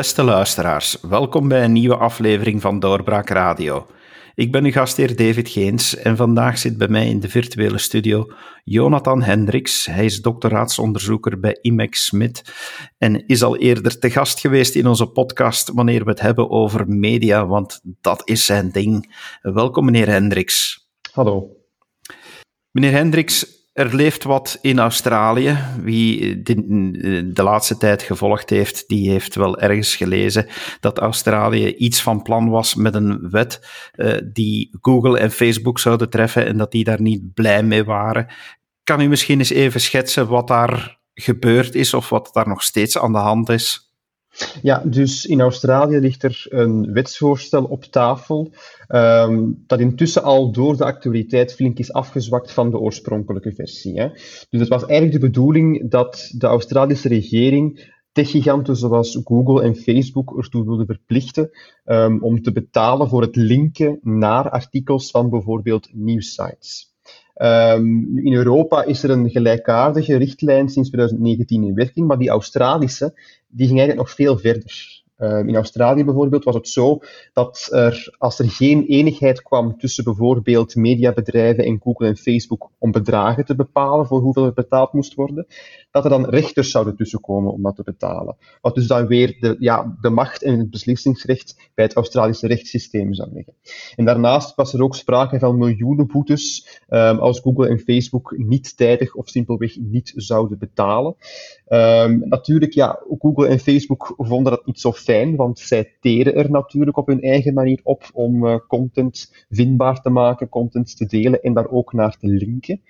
Beste 0.00 0.22
luisteraars, 0.22 0.96
welkom 1.00 1.48
bij 1.48 1.64
een 1.64 1.72
nieuwe 1.72 1.96
aflevering 1.96 2.60
van 2.60 2.78
Doorbraak 2.78 3.28
Radio. 3.28 3.86
Ik 4.34 4.52
ben 4.52 4.64
uw 4.64 4.70
gastheer 4.70 5.16
David 5.16 5.48
Geens 5.48 5.96
en 5.96 6.16
vandaag 6.16 6.58
zit 6.58 6.78
bij 6.78 6.88
mij 6.88 7.08
in 7.08 7.20
de 7.20 7.28
virtuele 7.28 7.78
studio 7.78 8.26
Jonathan 8.64 9.22
Hendricks. 9.22 9.86
Hij 9.86 10.04
is 10.04 10.20
doctoraatsonderzoeker 10.20 11.40
bij 11.40 11.58
IMEX 11.60 12.04
Smit 12.04 12.54
en 12.98 13.26
is 13.26 13.42
al 13.42 13.56
eerder 13.56 13.98
te 13.98 14.10
gast 14.10 14.40
geweest 14.40 14.74
in 14.74 14.86
onze 14.86 15.06
podcast 15.06 15.70
wanneer 15.74 16.04
we 16.04 16.10
het 16.10 16.20
hebben 16.20 16.50
over 16.50 16.88
media, 16.88 17.46
want 17.46 17.80
dat 18.00 18.22
is 18.24 18.44
zijn 18.44 18.70
ding. 18.70 19.16
Welkom 19.42 19.84
meneer 19.84 20.08
Hendricks. 20.08 20.88
Hallo. 21.12 21.56
Meneer 22.70 22.92
Hendricks, 22.92 23.59
er 23.72 23.94
leeft 23.94 24.24
wat 24.24 24.58
in 24.60 24.78
Australië. 24.78 25.58
Wie 25.80 26.42
de, 26.42 26.54
de, 27.32 27.42
laatste 27.42 27.76
tijd 27.76 28.02
gevolgd 28.02 28.50
heeft, 28.50 28.88
die 28.88 29.10
heeft 29.10 29.34
wel 29.34 29.58
ergens 29.58 29.96
gelezen 29.96 30.46
dat 30.80 30.98
Australië 30.98 31.74
iets 31.74 32.02
van 32.02 32.22
plan 32.22 32.48
was 32.48 32.74
met 32.74 32.94
een 32.94 33.30
wet 33.30 33.68
uh, 33.94 34.16
die 34.32 34.78
Google 34.80 35.18
en 35.18 35.30
Facebook 35.30 35.78
zouden 35.78 36.10
treffen 36.10 36.46
en 36.46 36.56
dat 36.56 36.70
die 36.70 36.84
daar 36.84 37.00
niet 37.00 37.34
blij 37.34 37.62
mee 37.62 37.84
waren. 37.84 38.26
Kan 38.84 39.00
u 39.00 39.08
misschien 39.08 39.38
eens 39.38 39.50
even 39.50 39.80
schetsen 39.80 40.28
wat 40.28 40.48
daar 40.48 41.00
gebeurd 41.14 41.74
is 41.74 41.94
of 41.94 42.08
wat 42.08 42.30
daar 42.32 42.48
nog 42.48 42.62
steeds 42.62 42.98
aan 42.98 43.12
de 43.12 43.18
hand 43.18 43.48
is? 43.48 43.89
Ja, 44.62 44.82
dus 44.84 45.26
in 45.26 45.40
Australië 45.40 45.98
ligt 45.98 46.22
er 46.22 46.46
een 46.48 46.92
wetsvoorstel 46.92 47.64
op 47.64 47.84
tafel 47.84 48.52
um, 48.88 49.64
dat 49.66 49.80
intussen 49.80 50.22
al 50.22 50.52
door 50.52 50.76
de 50.76 50.84
actualiteit 50.84 51.54
flink 51.54 51.78
is 51.78 51.92
afgezwakt 51.92 52.52
van 52.52 52.70
de 52.70 52.78
oorspronkelijke 52.78 53.52
versie. 53.52 54.00
Hè. 54.00 54.08
Dus 54.50 54.60
het 54.60 54.68
was 54.68 54.86
eigenlijk 54.86 55.20
de 55.20 55.26
bedoeling 55.26 55.90
dat 55.90 56.30
de 56.38 56.46
Australische 56.46 57.08
regering 57.08 57.98
techgiganten 58.12 58.76
zoals 58.76 59.20
Google 59.24 59.62
en 59.62 59.76
Facebook 59.76 60.38
ertoe 60.38 60.64
wilde 60.64 60.84
verplichten 60.84 61.50
um, 61.84 62.22
om 62.22 62.42
te 62.42 62.52
betalen 62.52 63.08
voor 63.08 63.22
het 63.22 63.36
linken 63.36 63.98
naar 64.02 64.50
artikels 64.50 65.10
van 65.10 65.30
bijvoorbeeld 65.30 65.88
nieuwsites. 65.92 66.89
Um, 67.42 68.18
in 68.18 68.32
Europa 68.32 68.84
is 68.84 69.02
er 69.02 69.10
een 69.10 69.30
gelijkaardige 69.30 70.16
richtlijn 70.16 70.68
sinds 70.68 70.88
2019 70.88 71.62
in 71.62 71.74
werking, 71.74 72.06
maar 72.06 72.18
die 72.18 72.28
Australische 72.28 73.14
die 73.48 73.66
ging 73.66 73.78
eigenlijk 73.78 74.08
nog 74.08 74.16
veel 74.16 74.38
verder. 74.38 75.02
Ehm, 75.16 75.48
in 75.48 75.56
Australië 75.56 76.04
bijvoorbeeld 76.04 76.44
was 76.44 76.54
het 76.54 76.68
zo 76.68 76.98
dat 77.32 77.68
er, 77.72 78.14
als 78.18 78.38
er 78.38 78.50
geen 78.50 78.86
eenigheid 78.86 79.42
kwam 79.42 79.78
tussen 79.78 80.04
bijvoorbeeld 80.04 80.74
mediabedrijven 80.74 81.64
en 81.64 81.80
Google 81.82 82.06
en 82.06 82.16
Facebook 82.16 82.70
om 82.78 82.90
bedragen 82.90 83.44
te 83.44 83.56
bepalen 83.56 84.06
voor 84.06 84.20
hoeveel 84.20 84.44
er 84.44 84.52
betaald 84.52 84.92
moest 84.92 85.14
worden, 85.14 85.46
dat 85.90 86.04
er 86.04 86.10
dan 86.10 86.28
rechters 86.28 86.70
zouden 86.70 86.96
tussenkomen 86.96 87.52
om 87.52 87.62
dat 87.62 87.76
te 87.76 87.82
betalen. 87.82 88.36
Wat 88.60 88.74
dus 88.74 88.86
dan 88.86 89.06
weer 89.06 89.36
de, 89.40 89.56
ja, 89.58 89.96
de 90.00 90.10
macht 90.10 90.42
en 90.42 90.58
het 90.58 90.70
beslissingsrecht 90.70 91.70
bij 91.74 91.84
het 91.84 91.94
Australische 91.94 92.46
rechtssysteem 92.46 93.14
zou 93.14 93.30
leggen. 93.32 93.54
En 93.96 94.04
daarnaast 94.04 94.54
was 94.54 94.72
er 94.72 94.82
ook 94.82 94.94
sprake 94.94 95.38
van 95.38 95.58
miljoenen 95.58 96.06
boetes 96.06 96.80
um, 96.88 97.18
als 97.18 97.40
Google 97.40 97.68
en 97.68 97.78
Facebook 97.78 98.34
niet 98.36 98.76
tijdig 98.76 99.14
of 99.14 99.28
simpelweg 99.28 99.76
niet 99.76 100.12
zouden 100.16 100.58
betalen. 100.58 101.14
Um, 101.68 102.28
natuurlijk, 102.28 102.72
ja, 102.72 103.02
Google 103.18 103.46
en 103.46 103.58
Facebook 103.58 104.14
vonden 104.16 104.52
dat 104.52 104.66
niet 104.66 104.80
zo 104.80 104.92
fijn, 104.92 105.36
want 105.36 105.58
zij 105.58 105.96
teren 106.00 106.34
er 106.34 106.50
natuurlijk 106.50 106.96
op 106.96 107.06
hun 107.06 107.22
eigen 107.22 107.54
manier 107.54 107.80
op 107.82 108.10
om 108.12 108.46
uh, 108.46 108.56
content 108.68 109.46
vindbaar 109.50 110.00
te 110.00 110.10
maken, 110.10 110.48
content 110.48 110.96
te 110.96 111.06
delen 111.06 111.42
en 111.42 111.54
daar 111.54 111.70
ook 111.70 111.92
naar 111.92 112.16
te 112.16 112.26
linken. 112.26 112.80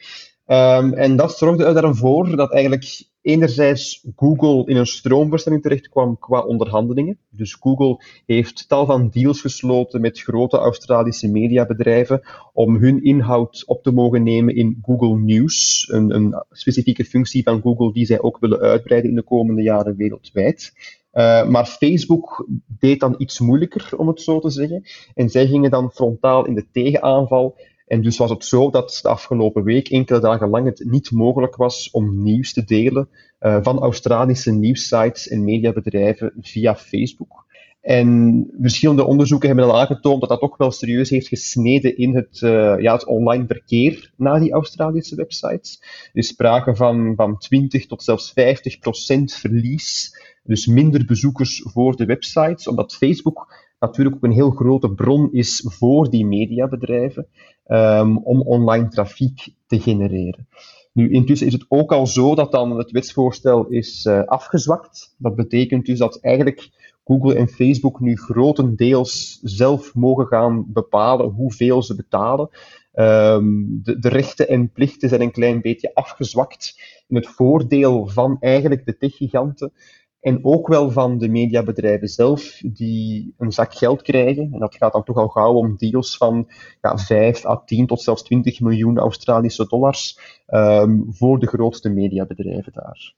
Um, 0.51 0.95
en 0.95 1.17
dat 1.17 1.39
zorgde 1.39 1.65
er 1.65 1.97
voor 1.97 2.37
dat 2.37 2.53
eigenlijk 2.53 3.09
enerzijds 3.23 4.07
Google 4.17 4.67
in 4.67 4.77
een 4.77 4.87
stroomversnelling 4.87 5.63
terecht 5.63 5.89
kwam 5.89 6.19
qua 6.19 6.41
onderhandelingen. 6.41 7.19
Dus 7.29 7.55
Google 7.55 8.05
heeft 8.27 8.69
tal 8.69 8.87
van 8.87 9.09
deals 9.09 9.41
gesloten 9.41 10.01
met 10.01 10.21
grote 10.21 10.57
Australische 10.57 11.29
mediabedrijven 11.29 12.21
om 12.53 12.77
hun 12.77 13.05
inhoud 13.05 13.63
op 13.67 13.83
te 13.83 13.93
mogen 13.93 14.23
nemen 14.23 14.57
in 14.57 14.79
Google 14.83 15.19
News, 15.19 15.89
een, 15.93 16.15
een 16.15 16.45
specifieke 16.51 17.05
functie 17.05 17.43
van 17.43 17.61
Google 17.61 17.93
die 17.93 18.07
zij 18.07 18.21
ook 18.21 18.39
willen 18.39 18.61
uitbreiden 18.61 19.11
in 19.11 19.17
de 19.17 19.23
komende 19.23 19.63
jaren 19.63 19.97
wereldwijd. 19.97 20.73
Uh, 21.13 21.49
maar 21.49 21.67
Facebook 21.67 22.49
deed 22.79 23.01
dan 23.01 23.15
iets 23.19 23.41
moeilijker, 23.41 23.91
om 23.97 24.09
het 24.09 24.21
zo 24.21 24.41
te 24.41 24.51
zeggen. 24.51 24.83
En 25.15 25.29
zij 25.29 25.47
gingen 25.47 25.71
dan 25.71 25.91
frontaal 25.91 26.47
in 26.47 26.55
de 26.55 26.67
tegenaanval 26.73 27.57
en 27.91 28.03
dus 28.03 28.19
was 28.19 28.31
het 28.31 28.45
zo 28.45 28.71
dat 28.71 28.99
de 29.03 29.09
afgelopen 29.09 29.65
week, 29.65 29.89
enkele 29.89 30.21
dagen 30.21 30.49
lang, 30.49 30.67
het 30.67 30.85
niet 30.85 31.11
mogelijk 31.11 31.57
was 31.57 31.91
om 31.91 32.23
nieuws 32.23 32.53
te 32.53 32.65
delen 32.65 33.09
uh, 33.41 33.59
van 33.63 33.79
Australische 33.79 34.53
nieuwssites 34.53 35.29
en 35.29 35.45
mediabedrijven 35.45 36.33
via 36.41 36.77
Facebook. 36.77 37.45
En 37.81 38.47
verschillende 38.61 39.05
onderzoeken 39.05 39.49
hebben 39.49 39.67
al 39.67 39.81
aangetoond 39.81 40.21
dat 40.21 40.29
dat 40.31 40.41
toch 40.41 40.57
wel 40.57 40.71
serieus 40.71 41.11
heeft 41.11 41.29
gesneden 41.29 41.97
in 41.97 42.15
het, 42.15 42.41
uh, 42.41 42.81
ja, 42.81 42.93
het 42.93 43.07
online 43.07 43.47
verkeer 43.47 44.13
naar 44.17 44.41
die 44.41 44.53
Australische 44.53 45.15
websites. 45.15 45.79
Er 45.83 46.11
is 46.13 46.27
sprake 46.27 46.77
van, 46.77 47.13
van 47.17 47.39
20 47.39 47.87
tot 47.87 48.03
zelfs 48.03 48.33
50 48.33 48.79
procent 48.79 49.33
verlies, 49.33 50.17
dus 50.43 50.67
minder 50.67 51.05
bezoekers 51.05 51.63
voor 51.65 51.97
de 51.97 52.05
websites, 52.05 52.69
omdat 52.69 52.97
Facebook 52.97 53.60
natuurlijk 53.81 54.17
ook 54.17 54.25
een 54.25 54.33
heel 54.33 54.51
grote 54.51 54.91
bron 54.91 55.33
is 55.33 55.65
voor 55.69 56.11
die 56.11 56.27
mediabedrijven 56.27 57.27
um, 57.67 58.19
om 58.19 58.41
online 58.41 58.89
trafiek 58.89 59.49
te 59.67 59.81
genereren. 59.81 60.49
Nu, 60.93 61.11
intussen 61.11 61.47
is 61.47 61.53
het 61.53 61.65
ook 61.69 61.93
al 61.93 62.07
zo 62.07 62.35
dat 62.35 62.53
dan 62.53 62.79
het 62.79 62.91
wetsvoorstel 62.91 63.67
is 63.67 64.05
uh, 64.05 64.25
afgezwakt. 64.25 65.15
Dat 65.19 65.35
betekent 65.35 65.87
dus 65.87 65.99
dat 65.99 66.21
eigenlijk 66.21 66.71
Google 67.05 67.35
en 67.35 67.49
Facebook 67.49 68.01
nu 68.01 68.17
grotendeels 68.17 69.41
zelf 69.43 69.95
mogen 69.95 70.27
gaan 70.27 70.65
bepalen 70.69 71.27
hoeveel 71.27 71.83
ze 71.83 71.95
betalen. 71.95 72.49
Um, 72.95 73.81
de, 73.83 73.99
de, 73.99 74.09
rechten 74.09 74.49
en 74.49 74.73
plichten 74.73 75.09
zijn 75.09 75.21
een 75.21 75.31
klein 75.31 75.61
beetje 75.61 75.95
afgezwakt 75.95 76.81
in 77.09 77.17
het 77.17 77.27
voordeel 77.27 78.07
van 78.07 78.37
eigenlijk 78.41 78.87
de 78.87 78.97
techgiganten 78.97 79.73
en 80.21 80.45
ook 80.45 80.69
wel 80.69 80.91
van 80.91 81.19
de 81.19 81.29
mediabedrijven 81.29 82.09
zelf, 82.09 82.61
die 82.63 83.35
een 83.39 83.53
zak 83.53 83.75
geld 83.75 84.03
krijgen. 84.03 84.49
En 84.53 84.59
dat 84.59 84.75
gaat 84.75 84.93
dan 84.93 85.05
toch 85.05 85.17
al 85.17 85.29
gauw 85.29 85.53
om 85.53 85.77
deals 85.77 86.17
van 86.17 86.51
ja, 86.81 86.99
5 86.99 87.47
à 87.47 87.57
10 87.57 87.87
tot 87.87 88.03
zelfs 88.03 88.23
20 88.23 88.61
miljoen 88.61 88.99
Australische 88.99 89.67
dollars 89.67 90.19
um, 90.49 91.07
voor 91.09 91.39
de 91.39 91.47
grootste 91.47 91.89
mediabedrijven 91.89 92.73
daar. 92.73 93.15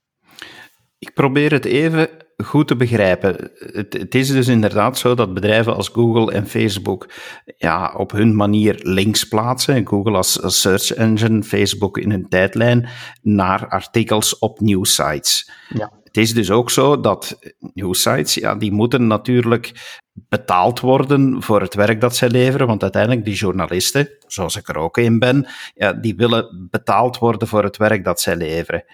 Ik 0.98 1.14
probeer 1.14 1.52
het 1.52 1.64
even 1.64 2.08
goed 2.36 2.68
te 2.68 2.76
begrijpen. 2.76 3.50
Het, 3.54 3.92
het, 3.92 4.14
is 4.14 4.28
dus 4.28 4.48
inderdaad 4.48 4.98
zo 4.98 5.14
dat 5.14 5.34
bedrijven 5.34 5.76
als 5.76 5.88
Google 5.88 6.32
en 6.32 6.46
Facebook 6.46 7.08
ja, 7.56 7.94
op 7.96 8.12
hun 8.12 8.36
manier 8.36 8.80
links 8.82 9.28
plaatsen. 9.28 9.86
Google 9.86 10.16
als, 10.16 10.42
als 10.42 10.60
search 10.60 10.92
engine, 10.92 11.42
Facebook 11.42 11.98
in 11.98 12.10
een 12.10 12.28
tijdlijn 12.28 12.88
naar 13.22 13.69
artikels 13.69 14.38
op 14.38 14.60
nieuwsites. 14.60 15.50
Ja. 15.69 16.01
Het 16.12 16.22
is 16.22 16.34
dus 16.34 16.50
ook 16.50 16.70
zo 16.70 17.00
dat 17.00 17.38
nieuwsites, 17.58 18.34
ja, 18.34 18.54
die 18.54 18.72
moeten 18.72 19.06
natuurlijk 19.06 19.98
betaald 20.12 20.80
worden 20.80 21.42
voor 21.42 21.60
het 21.60 21.74
werk 21.74 22.00
dat 22.00 22.16
zij 22.16 22.28
leveren, 22.28 22.66
want 22.66 22.82
uiteindelijk 22.82 23.24
die 23.24 23.34
journalisten, 23.34 24.08
zoals 24.26 24.56
ik 24.56 24.68
er 24.68 24.76
ook 24.76 24.96
een 24.96 25.18
ben, 25.18 25.46
ja, 25.74 25.92
die 25.92 26.14
willen 26.14 26.68
betaald 26.70 27.18
worden 27.18 27.48
voor 27.48 27.64
het 27.64 27.76
werk 27.76 28.04
dat 28.04 28.20
zij 28.20 28.36
leveren. 28.36 28.84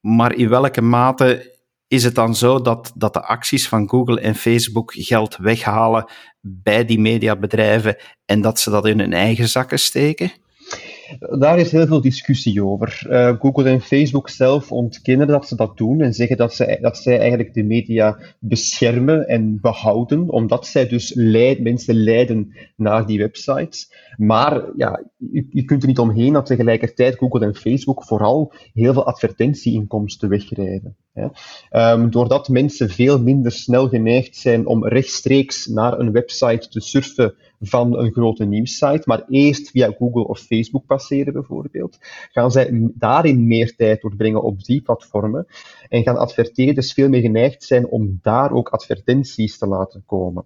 Maar 0.00 0.34
in 0.34 0.48
welke 0.48 0.82
mate 0.82 1.58
is 1.88 2.04
het 2.04 2.14
dan 2.14 2.34
zo 2.34 2.60
dat, 2.60 2.92
dat 2.94 3.12
de 3.12 3.22
acties 3.22 3.68
van 3.68 3.88
Google 3.88 4.20
en 4.20 4.34
Facebook 4.34 4.92
geld 4.96 5.36
weghalen 5.36 6.10
bij 6.40 6.84
die 6.84 7.00
mediabedrijven 7.00 7.96
en 8.24 8.40
dat 8.40 8.60
ze 8.60 8.70
dat 8.70 8.86
in 8.86 8.98
hun 8.98 9.12
eigen 9.12 9.48
zakken 9.48 9.78
steken? 9.78 10.32
Daar 11.18 11.58
is 11.58 11.72
heel 11.72 11.86
veel 11.86 12.00
discussie 12.00 12.64
over. 12.64 13.06
Uh, 13.08 13.40
Google 13.40 13.68
en 13.68 13.80
Facebook 13.80 14.28
zelf 14.28 14.72
ontkennen 14.72 15.26
dat 15.26 15.48
ze 15.48 15.56
dat 15.56 15.76
doen 15.76 16.00
en 16.00 16.12
zeggen 16.12 16.36
dat, 16.36 16.54
ze, 16.54 16.78
dat 16.80 16.96
zij 16.98 17.18
eigenlijk 17.18 17.54
de 17.54 17.62
media 17.62 18.18
beschermen 18.38 19.28
en 19.28 19.60
behouden, 19.60 20.28
omdat 20.28 20.66
zij 20.66 20.88
dus 20.88 21.14
mensen 21.14 21.94
leiden 21.94 22.54
naar 22.76 23.06
die 23.06 23.18
websites. 23.18 23.92
Maar 24.16 24.62
ja, 24.76 25.02
je, 25.50 25.64
kunt 25.64 25.82
er 25.82 25.88
niet 25.88 25.98
omheen 25.98 26.32
dat 26.32 26.46
tegelijkertijd 26.46 27.16
Google 27.16 27.46
en 27.46 27.54
Facebook 27.54 28.04
vooral 28.04 28.52
heel 28.72 28.92
veel 28.92 29.06
advertentieinkomsten 29.06 30.28
wegrijden. 30.28 30.96
Um, 31.70 32.10
doordat 32.10 32.48
mensen 32.48 32.90
veel 32.90 33.22
minder 33.22 33.52
snel 33.52 33.88
geneigd 33.88 34.36
zijn 34.36 34.66
om 34.66 34.88
rechtstreeks 34.88 35.66
naar 35.66 35.98
een 35.98 36.12
website 36.12 36.68
te 36.68 36.80
surfen 36.80 37.34
van 37.60 37.98
een 37.98 38.12
grote 38.12 38.44
nieuwssite, 38.44 39.02
maar 39.04 39.24
eerst 39.28 39.70
via 39.70 39.94
Google 39.98 40.26
of 40.26 40.38
Facebook 40.38 40.86
passeren 40.86 41.32
bijvoorbeeld, 41.32 41.98
gaan 42.32 42.50
zij 42.50 42.90
daarin 42.94 43.46
meer 43.46 43.76
tijd 43.76 44.00
doorbrengen 44.00 44.42
op 44.42 44.64
die 44.64 44.82
platformen 44.82 45.46
en 45.88 46.02
gaan 46.02 46.16
adverteerders 46.16 46.92
veel 46.92 47.08
meer 47.08 47.20
geneigd 47.20 47.64
zijn 47.64 47.86
om 47.86 48.18
daar 48.22 48.52
ook 48.52 48.68
advertenties 48.68 49.58
te 49.58 49.66
laten 49.66 50.02
komen. 50.06 50.44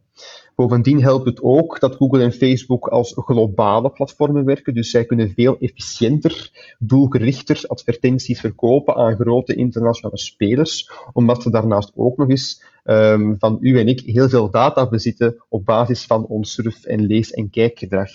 Bovendien 0.55 1.03
helpt 1.03 1.27
het 1.27 1.43
ook 1.43 1.81
dat 1.81 1.95
Google 1.95 2.23
en 2.23 2.33
Facebook 2.33 2.89
als 2.89 3.13
globale 3.17 3.91
platformen 3.91 4.45
werken, 4.45 4.75
dus 4.75 4.91
zij 4.91 5.05
kunnen 5.05 5.31
veel 5.31 5.59
efficiënter, 5.59 6.51
doelgerichter 6.79 7.65
advertenties 7.67 8.41
verkopen 8.41 8.95
aan 8.95 9.15
grote 9.15 9.55
internationale 9.55 10.19
spelers, 10.19 10.91
omdat 11.13 11.43
ze 11.43 11.51
daarnaast 11.51 11.93
ook 11.95 12.17
nog 12.17 12.29
eens 12.29 12.63
um, 12.89 13.37
van 13.39 13.59
u 13.61 13.79
en 13.79 13.89
ik 13.89 14.01
heel 14.01 14.29
veel 14.29 14.51
data 14.51 14.89
bezitten 14.89 15.45
op 15.49 15.65
basis 15.65 16.05
van 16.05 16.27
ons 16.27 16.53
surf- 16.53 16.85
en 16.85 17.07
lees- 17.07 17.33
en 17.33 17.51
kijkgedrag. 17.51 18.11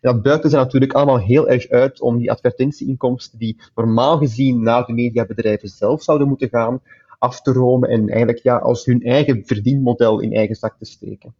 En 0.00 0.12
dat 0.12 0.22
buiten 0.22 0.50
ze 0.50 0.56
natuurlijk 0.56 0.92
allemaal 0.92 1.18
heel 1.18 1.48
erg 1.48 1.68
uit 1.68 2.00
om 2.00 2.18
die 2.18 2.30
advertentieinkomsten 2.30 3.38
die 3.38 3.56
normaal 3.74 4.18
gezien 4.18 4.62
naar 4.62 4.86
de 4.86 4.92
mediabedrijven 4.92 5.68
zelf 5.68 6.02
zouden 6.02 6.28
moeten 6.28 6.48
gaan, 6.48 6.80
af 7.18 7.42
te 7.42 7.52
romen 7.52 7.88
en 7.88 8.08
eigenlijk 8.08 8.38
ja, 8.38 8.56
als 8.56 8.84
hun 8.84 9.02
eigen 9.02 9.42
verdienmodel 9.44 10.20
in 10.20 10.32
eigen 10.32 10.56
zak 10.56 10.78
te 10.78 10.84
steken. 10.84 11.34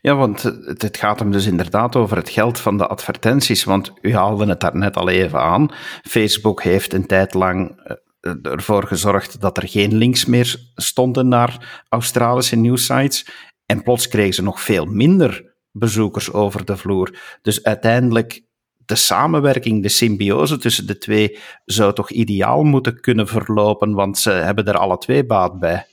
Ja, 0.00 0.14
want 0.14 0.42
het 0.64 0.96
gaat 0.96 1.18
hem 1.18 1.32
dus 1.32 1.46
inderdaad 1.46 1.96
over 1.96 2.16
het 2.16 2.28
geld 2.28 2.60
van 2.60 2.78
de 2.78 2.86
advertenties. 2.86 3.64
Want 3.64 3.92
u 4.00 4.14
haalde 4.14 4.46
het 4.46 4.60
daar 4.60 4.76
net 4.76 4.96
al 4.96 5.08
even 5.08 5.40
aan. 5.40 5.68
Facebook 6.02 6.62
heeft 6.62 6.92
een 6.92 7.06
tijd 7.06 7.34
lang 7.34 7.80
eh, 7.84 7.96
ervoor 8.42 8.86
gezorgd 8.86 9.40
dat 9.40 9.56
er 9.56 9.68
geen 9.68 9.94
links 9.94 10.24
meer 10.24 10.70
stonden 10.74 11.28
naar 11.28 11.84
Australische 11.88 12.56
nieuwsites. 12.56 13.26
En 13.66 13.82
plots 13.82 14.08
kregen 14.08 14.34
ze 14.34 14.42
nog 14.42 14.60
veel 14.60 14.84
minder 14.84 15.54
bezoekers 15.72 16.32
over 16.32 16.64
de 16.64 16.76
vloer. 16.76 17.18
Dus 17.42 17.62
uiteindelijk 17.62 18.42
de 18.86 18.94
samenwerking, 18.94 19.82
de 19.82 19.88
symbiose 19.88 20.58
tussen 20.58 20.86
de 20.86 20.98
twee 20.98 21.38
zou 21.64 21.92
toch 21.92 22.10
ideaal 22.10 22.62
moeten 22.62 23.00
kunnen 23.00 23.26
verlopen, 23.26 23.94
want 23.94 24.18
ze 24.18 24.30
hebben 24.30 24.64
er 24.64 24.78
alle 24.78 24.98
twee 24.98 25.26
baat 25.26 25.58
bij. 25.58 25.86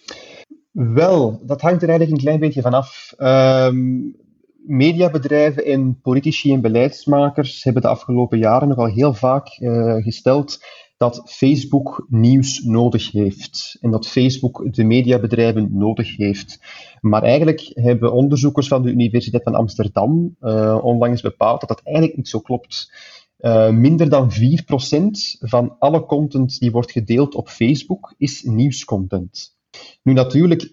Wel, 0.72 1.42
dat 1.46 1.62
hangt 1.62 1.82
er 1.82 1.90
eigenlijk 1.90 2.18
een 2.18 2.26
klein 2.26 2.40
beetje 2.40 2.62
vanaf. 2.62 3.14
Um, 3.18 4.16
mediabedrijven 4.66 5.66
en 5.66 6.00
politici 6.02 6.54
en 6.54 6.62
beleidsmakers 6.62 7.64
hebben 7.64 7.82
de 7.82 7.88
afgelopen 7.88 8.38
jaren 8.38 8.68
nogal 8.68 8.86
heel 8.86 9.14
vaak 9.14 9.58
uh, 9.60 9.96
gesteld 9.96 10.60
dat 11.02 11.22
Facebook 11.26 12.06
nieuws 12.10 12.60
nodig 12.64 13.12
heeft 13.12 13.78
en 13.80 13.92
dat 13.92 14.08
Facebook 14.08 14.74
de 14.74 14.84
mediabedrijven 14.84 15.70
nodig 15.78 16.18
heeft. 16.18 16.60
Maar 17.00 17.24
eigenlijk 17.24 17.72
hebben 17.74 18.14
onderzoekers 18.14 18.68
van 18.68 18.82
de 18.82 18.92
Universiteit 18.92 19.44
van 19.44 19.56
Amsterdam 19.56 20.36
uh, 20.42 20.80
onlangs 20.82 21.22
bepaald 21.22 21.60
dat 21.60 21.70
dat 21.70 21.82
eigenlijk 21.84 22.18
niet 22.18 22.28
zo 22.28 22.40
klopt. 22.40 22.94
Uh, 23.40 23.70
minder 23.70 24.10
dan 24.10 24.32
4% 24.32 24.36
van 25.40 25.76
alle 25.80 26.06
content 26.06 26.60
die 26.60 26.72
wordt 26.72 26.92
gedeeld 26.92 27.36
op 27.36 27.50
Facebook 27.50 28.14
is 28.18 28.44
nieuwscontent. 28.44 29.58
Nu 30.04 30.14
natuurlijk, 30.14 30.72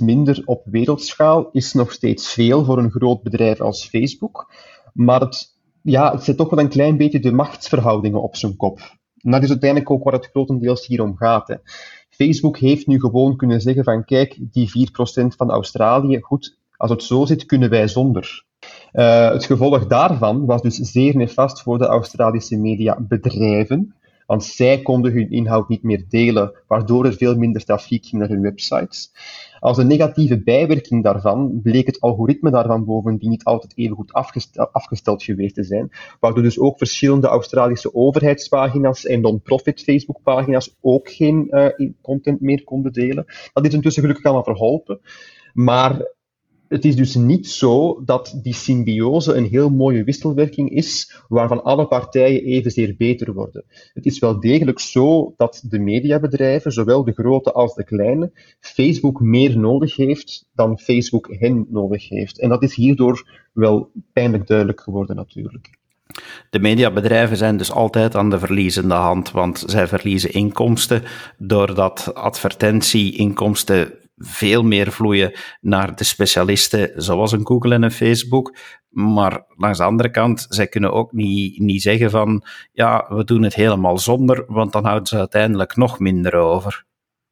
4% 0.00 0.04
minder 0.04 0.42
op 0.44 0.62
wereldschaal 0.64 1.48
is 1.50 1.72
nog 1.72 1.92
steeds 1.92 2.32
veel 2.32 2.64
voor 2.64 2.78
een 2.78 2.90
groot 2.90 3.22
bedrijf 3.22 3.60
als 3.60 3.88
Facebook, 3.88 4.52
maar 4.92 5.20
het, 5.20 5.58
ja, 5.82 6.12
het 6.12 6.22
zet 6.22 6.36
toch 6.36 6.50
wel 6.50 6.64
een 6.64 6.68
klein 6.68 6.96
beetje 6.96 7.20
de 7.20 7.32
machtsverhoudingen 7.32 8.22
op 8.22 8.36
zijn 8.36 8.56
kop. 8.56 9.02
En 9.24 9.30
dat 9.30 9.42
is 9.42 9.50
uiteindelijk 9.50 9.90
ook 9.90 10.04
waar 10.04 10.12
het 10.12 10.28
grotendeels 10.30 10.86
hier 10.86 11.02
om 11.02 11.16
gaat. 11.16 11.48
Hè. 11.48 11.54
Facebook 12.08 12.58
heeft 12.58 12.86
nu 12.86 13.00
gewoon 13.00 13.36
kunnen 13.36 13.60
zeggen 13.60 13.84
van 13.84 14.04
kijk, 14.04 14.36
die 14.40 14.88
4% 15.22 15.26
van 15.36 15.50
Australië, 15.50 16.20
goed, 16.20 16.58
als 16.76 16.90
het 16.90 17.02
zo 17.02 17.24
zit, 17.24 17.46
kunnen 17.46 17.70
wij 17.70 17.88
zonder. 17.88 18.44
Uh, 18.92 19.30
het 19.30 19.44
gevolg 19.44 19.86
daarvan 19.86 20.46
was 20.46 20.62
dus 20.62 20.76
zeer 20.76 21.16
nefast 21.16 21.62
voor 21.62 21.78
de 21.78 21.86
Australische 21.86 22.56
mediabedrijven, 22.56 23.94
want 24.26 24.44
zij 24.44 24.82
konden 24.82 25.12
hun 25.12 25.30
inhoud 25.30 25.68
niet 25.68 25.82
meer 25.82 26.04
delen, 26.08 26.52
waardoor 26.66 27.06
er 27.06 27.14
veel 27.14 27.36
minder 27.36 27.64
trafiek 27.64 28.06
ging 28.06 28.20
naar 28.20 28.30
hun 28.30 28.42
websites. 28.42 29.12
Als 29.58 29.78
een 29.78 29.86
negatieve 29.86 30.42
bijwerking 30.42 31.02
daarvan 31.02 31.60
bleek 31.62 31.86
het 31.86 32.00
algoritme 32.00 32.50
daarvan 32.50 32.84
bovendien 32.84 33.30
niet 33.30 33.44
altijd 33.44 33.72
even 33.76 33.96
goed 33.96 34.12
afgesteld, 34.72 35.22
geweest 35.22 35.54
te 35.54 35.62
zijn, 35.62 35.90
waardoor 36.20 36.42
dus 36.42 36.58
ook 36.58 36.78
verschillende 36.78 37.26
Australische 37.26 37.94
overheidspagina's 37.94 39.06
en 39.06 39.20
non-profit 39.20 39.82
Facebookpagina's 39.82 40.76
ook 40.80 41.10
geen 41.10 41.46
uh, 41.50 41.90
content 42.02 42.40
meer 42.40 42.64
konden 42.64 42.92
delen. 42.92 43.24
Dat 43.52 43.66
is 43.66 43.74
intussen 43.74 44.02
gelukkig 44.02 44.24
allemaal 44.24 44.44
verholpen. 44.44 45.00
Maar 45.52 46.13
het 46.74 46.84
is 46.84 46.96
dus 46.96 47.14
niet 47.14 47.48
zo 47.48 48.02
dat 48.04 48.38
die 48.42 48.54
symbiose 48.54 49.34
een 49.34 49.44
heel 49.44 49.70
mooie 49.70 50.04
wisselwerking 50.04 50.70
is, 50.70 51.14
waarvan 51.28 51.64
alle 51.64 51.86
partijen 51.86 52.44
evenzeer 52.44 52.94
beter 52.98 53.32
worden. 53.32 53.64
Het 53.92 54.06
is 54.06 54.18
wel 54.18 54.40
degelijk 54.40 54.80
zo 54.80 55.34
dat 55.36 55.64
de 55.68 55.78
mediabedrijven, 55.78 56.72
zowel 56.72 57.04
de 57.04 57.12
grote 57.12 57.52
als 57.52 57.74
de 57.74 57.84
kleine, 57.84 58.32
Facebook 58.60 59.20
meer 59.20 59.58
nodig 59.58 59.96
heeft 59.96 60.46
dan 60.54 60.78
Facebook 60.78 61.26
hen 61.38 61.66
nodig 61.68 62.08
heeft. 62.08 62.40
En 62.40 62.48
dat 62.48 62.62
is 62.62 62.74
hierdoor 62.74 63.28
wel 63.52 63.90
pijnlijk 64.12 64.46
duidelijk 64.46 64.80
geworden 64.80 65.16
natuurlijk. 65.16 65.70
De 66.50 66.58
mediabedrijven 66.58 67.36
zijn 67.36 67.56
dus 67.56 67.72
altijd 67.72 68.14
aan 68.14 68.30
de 68.30 68.38
verliezende 68.38 68.94
hand, 68.94 69.30
want 69.30 69.64
zij 69.66 69.86
verliezen 69.86 70.32
inkomsten 70.32 71.02
doordat 71.38 72.14
advertentieinkomsten 72.14 73.92
veel 74.16 74.62
meer 74.62 74.92
vloeien 74.92 75.32
naar 75.60 75.96
de 75.96 76.04
specialisten 76.04 77.02
zoals 77.02 77.32
een 77.32 77.46
Google 77.46 77.74
en 77.74 77.82
een 77.82 77.90
Facebook. 77.90 78.56
Maar 78.88 79.44
langs 79.56 79.78
de 79.78 79.84
andere 79.84 80.10
kant, 80.10 80.46
zij 80.48 80.66
kunnen 80.66 80.92
ook 80.92 81.12
niet, 81.12 81.58
niet 81.58 81.82
zeggen 81.82 82.10
van 82.10 82.44
ja, 82.72 83.06
we 83.08 83.24
doen 83.24 83.42
het 83.42 83.54
helemaal 83.54 83.98
zonder, 83.98 84.44
want 84.46 84.72
dan 84.72 84.84
houden 84.84 85.06
ze 85.06 85.18
uiteindelijk 85.18 85.76
nog 85.76 85.98
minder 85.98 86.34
over. 86.34 86.84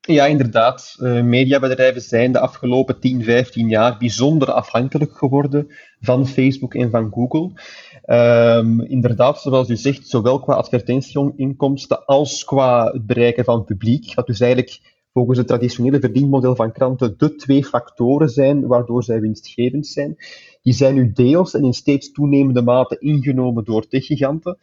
Ja, 0.07 0.27
inderdaad. 0.27 0.97
Uh, 0.99 1.23
mediabedrijven 1.23 2.03
zijn 2.03 2.33
de 2.33 2.39
afgelopen 2.39 3.01
10, 3.01 3.25
15 3.25 3.69
jaar 3.69 3.99
bijzonder 3.99 4.53
afhankelijk 4.53 5.17
geworden 5.17 5.67
van 6.01 6.27
Facebook 6.27 6.75
en 6.75 6.91
van 6.91 7.11
Google. 7.13 7.51
Um, 8.07 8.81
inderdaad, 8.81 9.41
zoals 9.41 9.69
u 9.69 9.77
zegt, 9.77 10.09
zowel 10.09 10.41
qua 10.41 10.55
advertentieinkomsten 10.55 12.05
als 12.05 12.45
qua 12.45 12.91
het 12.93 13.07
bereiken 13.07 13.45
van 13.45 13.65
publiek, 13.65 14.15
wat 14.15 14.27
dus 14.27 14.41
eigenlijk 14.41 14.81
volgens 15.13 15.39
het 15.39 15.47
traditionele 15.47 16.01
verdienmodel 16.01 16.57
van 16.57 16.73
kranten 16.73 17.15
de 17.19 17.35
twee 17.35 17.65
factoren 17.65 18.29
zijn 18.29 18.67
waardoor 18.67 19.05
zij 19.05 19.21
winstgevend 19.21 19.87
zijn. 19.87 20.17
Die 20.63 20.73
zijn 20.73 20.95
nu 20.95 21.13
deels 21.13 21.55
en 21.55 21.65
in 21.65 21.73
steeds 21.73 22.13
toenemende 22.13 22.63
mate 22.63 22.97
ingenomen 22.99 23.65
door 23.65 23.87
techgiganten. 23.87 24.59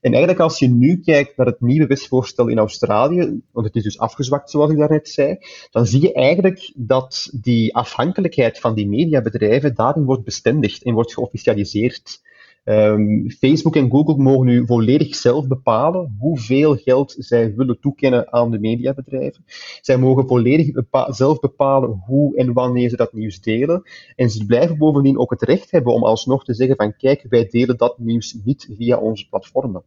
En 0.00 0.10
eigenlijk 0.10 0.40
als 0.40 0.58
je 0.58 0.68
nu 0.68 1.00
kijkt 1.00 1.36
naar 1.36 1.46
het 1.46 1.60
nieuwe 1.60 1.86
wetsvoorstel 1.86 2.48
in 2.48 2.58
Australië, 2.58 3.40
want 3.52 3.66
het 3.66 3.76
is 3.76 3.82
dus 3.82 3.98
afgezwakt 3.98 4.50
zoals 4.50 4.70
ik 4.70 4.78
daarnet 4.78 5.08
zei, 5.08 5.36
dan 5.70 5.86
zie 5.86 6.00
je 6.00 6.12
eigenlijk 6.12 6.72
dat 6.74 7.30
die 7.40 7.74
afhankelijkheid 7.74 8.58
van 8.58 8.74
die 8.74 8.88
mediabedrijven 8.88 9.74
daarin 9.74 10.04
wordt 10.04 10.24
bestendigd 10.24 10.82
en 10.82 10.94
wordt 10.94 11.14
geofficialiseerd. 11.14 12.20
Um, 12.70 13.30
Facebook 13.30 13.76
en 13.76 13.90
Google 13.90 14.16
mogen 14.16 14.46
nu 14.46 14.66
volledig 14.66 15.14
zelf 15.14 15.46
bepalen 15.46 16.16
hoeveel 16.18 16.76
geld 16.76 17.14
zij 17.18 17.54
willen 17.54 17.80
toekennen 17.80 18.32
aan 18.32 18.50
de 18.50 18.58
mediabedrijven. 18.58 19.44
Zij 19.80 19.98
mogen 19.98 20.26
volledig 20.26 20.70
zelf 21.06 21.40
bepalen 21.40 22.02
hoe 22.06 22.36
en 22.36 22.52
wanneer 22.52 22.88
ze 22.88 22.96
dat 22.96 23.12
nieuws 23.12 23.40
delen. 23.40 23.82
En 24.16 24.30
ze 24.30 24.46
blijven 24.46 24.78
bovendien 24.78 25.18
ook 25.18 25.30
het 25.30 25.42
recht 25.42 25.70
hebben 25.70 25.92
om 25.92 26.04
alsnog 26.04 26.44
te 26.44 26.54
zeggen 26.54 26.76
van 26.76 26.96
kijk, 26.96 27.26
wij 27.28 27.48
delen 27.48 27.76
dat 27.76 27.98
nieuws 27.98 28.38
niet 28.44 28.70
via 28.76 28.98
onze 28.98 29.28
platformen. 29.28 29.82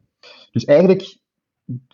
Dus 0.52 0.66
eigenlijk 0.66 1.18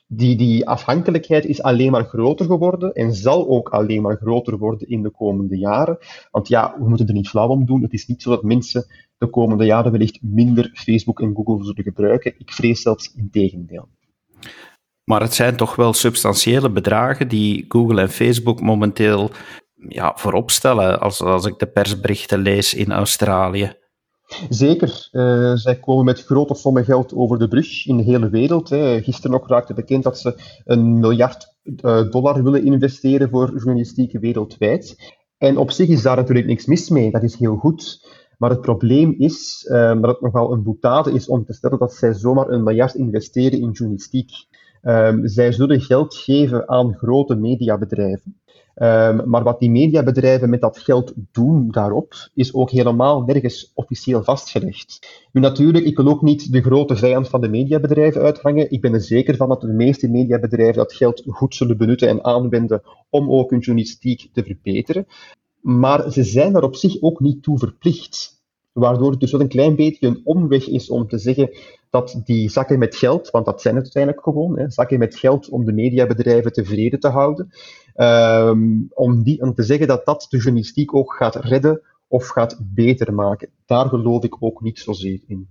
die, 0.08 0.36
die 0.36 0.68
afhankelijkheid 0.68 1.46
is 1.46 1.62
alleen 1.62 1.92
maar 1.92 2.06
groter 2.06 2.46
geworden 2.46 2.94
en 2.94 3.14
zal 3.14 3.48
ook 3.48 3.70
alleen 3.70 4.02
maar 4.02 4.18
groter 4.18 4.58
worden 4.58 4.88
in 4.88 5.04
de 5.04 5.12
komende 5.12 5.58
jaren. 5.58 5.98
Want 6.32 6.48
ja, 6.48 6.76
we 6.80 6.90
moeten 6.90 7.08
er 7.08 7.14
niet 7.14 7.30
flauw 7.30 7.50
om 7.50 7.66
doen. 7.66 7.82
Het 7.82 7.94
is 7.94 8.08
niet 8.08 8.22
zo 8.22 8.30
dat 8.30 8.44
mensen 8.44 8.86
de 9.20 9.30
komende 9.30 9.66
jaren 9.66 9.92
wellicht 9.92 10.20
minder 10.22 10.72
Facebook 10.74 11.22
en 11.22 11.36
Google 11.36 11.66
zullen 11.66 11.84
gebruiken. 11.84 12.34
Ik 12.38 12.52
vrees 12.52 12.82
zelfs 12.82 13.14
in 13.16 13.30
tegendeel. 13.32 13.88
Maar 15.04 15.22
het 15.22 15.34
zijn 15.34 15.56
toch 15.56 15.76
wel 15.76 15.94
substantiële 15.94 16.72
bedragen 16.72 17.28
die 17.28 17.66
Google 17.68 18.02
en 18.02 18.10
Facebook 18.10 18.62
momenteel 18.62 19.32
ja, 19.88 20.14
voorop 20.16 20.52
stellen, 20.52 21.00
als, 21.00 21.22
als 21.22 21.46
ik 21.46 21.60
de 21.60 21.68
persberichten 21.68 22.40
lees 22.40 22.74
in 22.74 22.92
Australië. 22.92 23.74
Zeker. 24.50 25.10
Uh, 25.12 25.56
zij 25.56 25.80
komen 25.80 26.06
met 26.06 26.24
grote 26.24 26.56
sommen 26.56 26.86
geld 26.86 27.14
over 27.16 27.40
de 27.40 27.48
brug 27.48 27.86
in 27.86 27.98
de 27.98 28.04
hele 28.04 28.30
wereld. 28.30 28.70
Hè. 28.70 29.02
Gisteren 29.02 29.32
nog 29.32 29.48
raakte 29.48 29.74
bekend 29.74 30.04
dat 30.04 30.20
ze 30.20 30.62
een 30.66 31.00
miljard 31.00 31.56
uh, 31.64 32.12
dollar 32.12 32.44
willen 32.44 32.66
investeren 32.66 33.30
voor 33.30 33.50
journalistiek 33.50 34.20
wereldwijd. 34.20 35.16
En 35.38 35.58
op 35.58 35.72
zich 35.72 35.88
is 35.88 36.02
daar 36.02 36.16
natuurlijk 36.16 36.48
niks 36.48 36.66
mis 36.66 36.90
mee. 36.90 37.12
Dat 37.12 37.24
is 37.24 37.36
heel 37.36 37.56
goed. 37.56 38.08
Maar 38.40 38.50
het 38.50 38.62
probleem 38.62 39.16
is 39.18 39.68
uh, 39.70 40.02
dat 40.02 40.12
het 40.12 40.22
nogal 40.22 40.52
een 40.52 40.64
boetade 40.64 41.14
is 41.14 41.28
om 41.28 41.46
te 41.46 41.54
stellen 41.54 41.80
dat 41.80 41.94
zij 41.94 42.14
zomaar 42.14 42.50
een 42.50 42.64
miljard 42.64 42.96
investeren 42.96 43.60
in 43.60 43.72
journalistiek. 43.72 44.32
Um, 44.84 45.28
zij 45.28 45.52
zullen 45.52 45.82
geld 45.82 46.16
geven 46.16 46.70
aan 46.70 46.94
grote 46.94 47.36
mediabedrijven. 47.36 48.40
Um, 48.76 49.30
maar 49.30 49.44
wat 49.44 49.60
die 49.60 49.72
mediabedrijven 49.72 50.50
met 50.50 50.62
dat 50.62 50.78
geld 50.78 51.14
doen 51.32 51.72
daarop, 51.72 52.14
is 52.34 52.54
ook 52.54 52.70
helemaal 52.70 53.22
nergens 53.22 53.72
officieel 53.76 54.24
vastgelegd. 54.24 55.08
Nu 55.32 55.42
natuurlijk, 55.42 55.86
ik 55.86 55.98
wil 55.98 56.08
ook 56.08 56.22
niet 56.22 56.52
de 56.52 56.62
grote 56.62 56.96
vijand 56.96 57.30
van 57.30 57.42
de 57.42 57.50
mediabedrijven 57.50 58.22
uithangen. 58.22 58.72
Ik 58.72 58.82
ben 58.82 58.94
er 58.94 59.02
zeker 59.02 59.36
van 59.36 59.50
dat 59.50 59.62
de 59.62 59.68
meeste 59.68 60.10
mediabedrijven 60.10 60.76
dat 60.76 60.94
geld 60.94 61.24
goed 61.28 61.56
zullen 61.56 61.78
benutten 61.78 62.08
en 62.08 62.24
aanwenden 62.24 62.82
om 63.10 63.32
ook 63.32 63.50
hun 63.50 63.60
journalistiek 63.60 64.30
te 64.34 64.44
verbeteren. 64.44 65.06
Maar 65.62 66.12
ze 66.12 66.24
zijn 66.24 66.56
er 66.56 66.64
op 66.64 66.76
zich 66.76 67.02
ook 67.02 67.20
niet 67.20 67.44
toe 67.44 67.58
verplicht. 67.58 68.38
Waardoor 68.72 69.12
het 69.12 69.20
dus 69.20 69.32
wel 69.32 69.42
een 69.42 69.48
klein 69.48 69.76
beetje 69.76 70.08
een 70.08 70.22
omweg 70.24 70.68
is 70.68 70.90
om 70.90 71.08
te 71.08 71.18
zeggen 71.18 71.50
dat 71.90 72.22
die 72.24 72.50
zakken 72.50 72.80
met 72.80 72.96
geld, 72.96 73.30
want 73.30 73.46
dat 73.46 73.62
zijn 73.62 73.76
het 73.76 73.84
uiteindelijk 73.84 74.24
gewoon, 74.24 74.60
hè, 74.60 74.70
zakken 74.70 75.00
met 75.00 75.16
geld 75.16 75.50
om 75.50 75.66
de 75.66 75.74
mediabedrijven 75.74 76.54
tevreden 76.54 77.00
te 77.00 77.08
houden, 77.08 77.50
um, 77.96 78.88
om, 78.94 79.24
die, 79.24 79.42
om 79.42 79.54
te 79.54 79.64
zeggen 79.64 79.88
dat 79.88 80.06
dat 80.06 80.26
de 80.30 80.38
journalistiek 80.38 80.96
ook 80.96 81.14
gaat 81.14 81.36
redden 81.36 81.82
of 82.08 82.28
gaat 82.28 82.60
beter 82.62 83.14
maken. 83.14 83.50
Daar 83.66 83.86
geloof 83.86 84.24
ik 84.24 84.36
ook 84.40 84.62
niet 84.62 84.80
zozeer 84.80 85.20
in. 85.28 85.50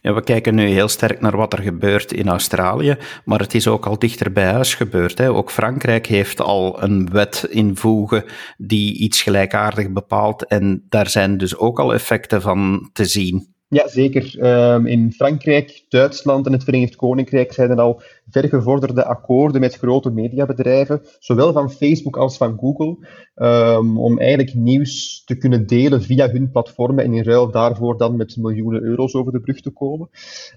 Ja, 0.00 0.14
we 0.14 0.22
kijken 0.22 0.54
nu 0.54 0.66
heel 0.66 0.88
sterk 0.88 1.20
naar 1.20 1.36
wat 1.36 1.52
er 1.52 1.62
gebeurt 1.62 2.12
in 2.12 2.28
Australië, 2.28 2.96
maar 3.24 3.38
het 3.38 3.54
is 3.54 3.68
ook 3.68 3.86
al 3.86 3.98
dichter 3.98 4.32
bij 4.32 4.44
huis 4.44 4.74
gebeurd. 4.74 5.18
Hè. 5.18 5.30
Ook 5.30 5.50
Frankrijk 5.50 6.06
heeft 6.06 6.40
al 6.40 6.82
een 6.82 7.10
wet 7.10 7.46
invoegen 7.50 8.24
die 8.56 8.98
iets 8.98 9.22
gelijkaardig 9.22 9.90
bepaalt 9.90 10.46
en 10.46 10.86
daar 10.88 11.08
zijn 11.08 11.38
dus 11.38 11.56
ook 11.56 11.78
al 11.78 11.94
effecten 11.94 12.42
van 12.42 12.90
te 12.92 13.04
zien. 13.04 13.54
Ja, 13.68 13.88
zeker. 13.88 14.44
Um, 14.72 14.86
in 14.86 15.12
Frankrijk, 15.12 15.84
Duitsland 15.88 16.46
en 16.46 16.52
het 16.52 16.64
Verenigd 16.64 16.96
Koninkrijk 16.96 17.52
zijn 17.52 17.70
er 17.70 17.80
al 17.80 18.02
vergevorderde 18.30 19.04
akkoorden 19.04 19.60
met 19.60 19.74
grote 19.74 20.10
mediabedrijven, 20.10 21.02
zowel 21.18 21.52
van 21.52 21.70
Facebook 21.70 22.16
als 22.16 22.36
van 22.36 22.58
Google, 22.58 23.06
um, 23.36 23.98
om 23.98 24.18
eigenlijk 24.18 24.54
nieuws 24.54 25.22
te 25.24 25.36
kunnen 25.36 25.66
delen 25.66 26.02
via 26.02 26.30
hun 26.30 26.50
platformen 26.50 27.04
en 27.04 27.14
in 27.14 27.24
ruil 27.24 27.50
daarvoor 27.50 27.98
dan 27.98 28.16
met 28.16 28.36
miljoenen 28.36 28.82
euro's 28.82 29.14
over 29.14 29.32
de 29.32 29.40
brug 29.40 29.60
te 29.60 29.70
komen. 29.70 30.08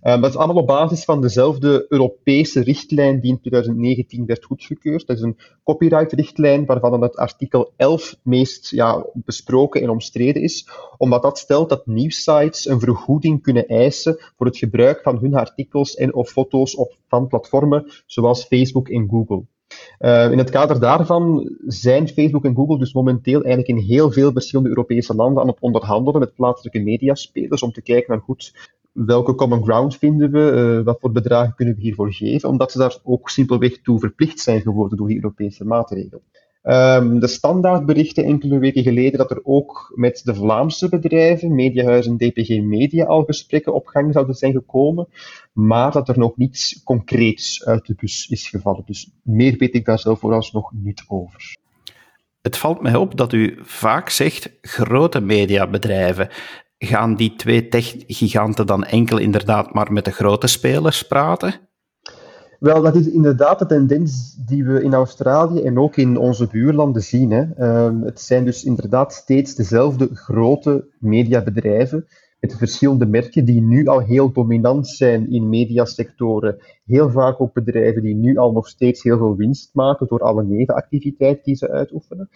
Um, 0.04 0.22
dat 0.22 0.30
is 0.30 0.38
allemaal 0.38 0.62
op 0.62 0.68
basis 0.68 1.04
van 1.04 1.22
dezelfde 1.22 1.86
Europese 1.90 2.64
richtlijn 2.64 3.20
die 3.20 3.32
in 3.32 3.40
2019 3.40 4.26
werd 4.26 4.46
goedgekeurd. 4.46 5.08
Dat 5.08 5.18
is 5.18 5.22
een 5.22 5.38
copyright-richtlijn 5.64 6.66
waarvan 6.66 7.02
het 7.02 7.16
artikel 7.16 7.74
11 7.76 8.16
meest 8.24 8.72
ja, 8.72 9.06
besproken 9.14 9.82
en 9.82 9.90
omstreden 9.90 10.42
is, 10.42 10.70
omdat 10.98 11.22
dat 11.22 11.38
stelt 11.38 11.70
dat 11.70 11.86
nieuwsites 11.86 12.68
een 12.68 12.80
vergoeding 12.80 13.42
kunnen 13.42 13.68
eisen 13.68 14.20
voor 14.36 14.46
het 14.46 14.58
gebruik 14.58 15.02
van 15.02 15.18
hun 15.18 15.36
artikels 15.36 15.96
en 15.96 16.14
of 16.14 16.30
foto's 16.30 16.76
op, 16.76 16.96
van 17.08 17.28
platformen 17.28 17.92
zoals 18.06 18.46
Facebook 18.46 18.90
en 18.90 19.08
Google. 19.10 19.44
Uh, 20.00 20.32
in 20.32 20.38
het 20.38 20.50
kader 20.50 20.80
daarvan 20.80 21.56
zijn 21.68 22.08
Facebook 22.08 22.46
en 22.46 22.56
Google 22.56 22.80
dus 22.80 22.94
momenteel 22.94 23.44
eigenlijk 23.44 23.80
in 23.80 23.86
heel 23.86 24.12
veel 24.12 24.32
verschillende 24.32 24.70
Europese 24.70 25.16
landen 25.16 25.42
aan 25.42 25.48
het 25.48 25.60
onderhandelen 25.60 26.20
met 26.20 26.36
plaatselijke 26.36 26.80
mediaspelers 26.80 27.62
om 27.62 27.72
te 27.72 27.82
kijken 27.82 28.12
naar 28.12 28.24
goed 28.24 28.54
welke 29.06 29.36
common 29.36 29.64
ground 29.64 29.98
vinden 29.98 30.32
we, 30.32 30.78
uh, 30.80 30.86
wat 30.86 31.00
voor 31.00 31.12
bedragen 31.12 31.56
kunnen 31.56 31.76
we 31.76 31.82
hiervoor 31.82 32.14
geven, 32.14 32.50
omdat 32.50 32.72
ze 32.72 32.78
daar 32.78 32.98
ook 33.04 33.30
simpelweg 33.30 33.82
toe 33.82 34.00
verplicht 34.00 34.40
zijn 34.40 34.62
geworden 34.62 34.98
door 34.98 35.08
die 35.08 35.16
Europese 35.16 35.66
maatregelen. 35.66 36.22
Um, 36.70 37.20
de 37.20 37.28
standaardberichten 37.28 38.24
enkele 38.24 38.60
weken 38.60 38.84
geleden 38.84 39.18
dat 39.18 39.32
er 39.32 39.40
ook 39.44 39.92
met 39.96 40.22
de 40.24 40.36
Vlaamse 40.36 40.90
bedrijven, 40.90 41.56
Mediahuis 41.56 42.08
en 42.08 42.18
DPG 42.18 42.62
Media, 42.62 43.06
al 43.06 43.24
gesprekken 43.24 43.74
op 43.74 43.88
gang 43.88 44.14
zouden 44.14 44.36
zijn 44.36 44.52
gekomen, 44.54 45.08
maar 45.54 45.92
dat 45.92 46.10
er 46.10 46.18
nog 46.18 46.38
niets 46.38 46.84
concreets 46.84 47.66
uit 47.66 47.86
de 47.86 47.96
bus 47.96 48.28
is 48.30 48.50
gevallen. 48.50 48.84
Dus 48.86 49.12
meer 49.24 49.56
weet 49.58 49.76
ik 49.76 49.86
daar 49.86 50.00
zelf 50.00 50.20
vooralsnog 50.20 50.72
niet 50.74 51.04
over. 51.08 51.58
Het 52.42 52.58
valt 52.58 52.82
mij 52.82 52.96
op 52.96 53.18
dat 53.18 53.34
u 53.34 53.58
vaak 53.62 54.10
zegt 54.10 54.52
grote 54.62 55.20
mediabedrijven. 55.20 56.30
Gaan 56.78 57.16
die 57.16 57.36
twee 57.36 57.68
tech-giganten 57.68 58.68
dan 58.68 58.84
enkel 58.84 59.18
inderdaad 59.18 59.74
maar 59.74 59.94
met 59.94 60.06
de 60.06 60.12
grote 60.12 60.48
spelers 60.48 61.04
praten? 61.04 61.67
Wel, 62.60 62.82
dat 62.82 62.96
is 62.96 63.10
inderdaad 63.10 63.60
de 63.60 63.66
tendens 63.66 64.36
die 64.46 64.64
we 64.66 64.84
in 64.84 64.94
Australië 64.94 65.62
en 65.62 65.80
ook 65.80 65.96
in 65.96 66.18
onze 66.18 66.48
buurlanden 66.48 67.02
zien. 67.02 67.32
Hè. 67.32 67.46
Uh, 67.58 68.02
het 68.04 68.22
zijn 68.22 68.46
dus 68.46 68.64
inderdaad 68.64 69.14
steeds 69.14 69.56
dezelfde 69.56 70.10
grote 70.14 70.88
mediabedrijven 71.00 72.08
met 72.40 72.56
verschillende 72.56 73.06
merken 73.06 73.46
die 73.46 73.62
nu 73.62 73.88
al 73.88 74.00
heel 74.00 74.32
dominant 74.32 74.88
zijn 74.88 75.32
in 75.32 75.50
mediasectoren. 75.50 76.58
Heel 76.86 77.10
vaak 77.10 77.42
ook 77.42 77.54
bedrijven 77.54 78.02
die 78.02 78.16
nu 78.16 78.38
al 78.38 78.52
nog 78.52 78.68
steeds 78.68 79.04
heel 79.04 79.18
veel 79.18 79.36
winst 79.36 79.70
maken 79.74 80.08
door 80.08 80.20
alle 80.20 80.44
nevenactiviteiten 80.44 81.44
die 81.44 81.56
ze 81.56 81.70
uitoefenen. 81.70 82.30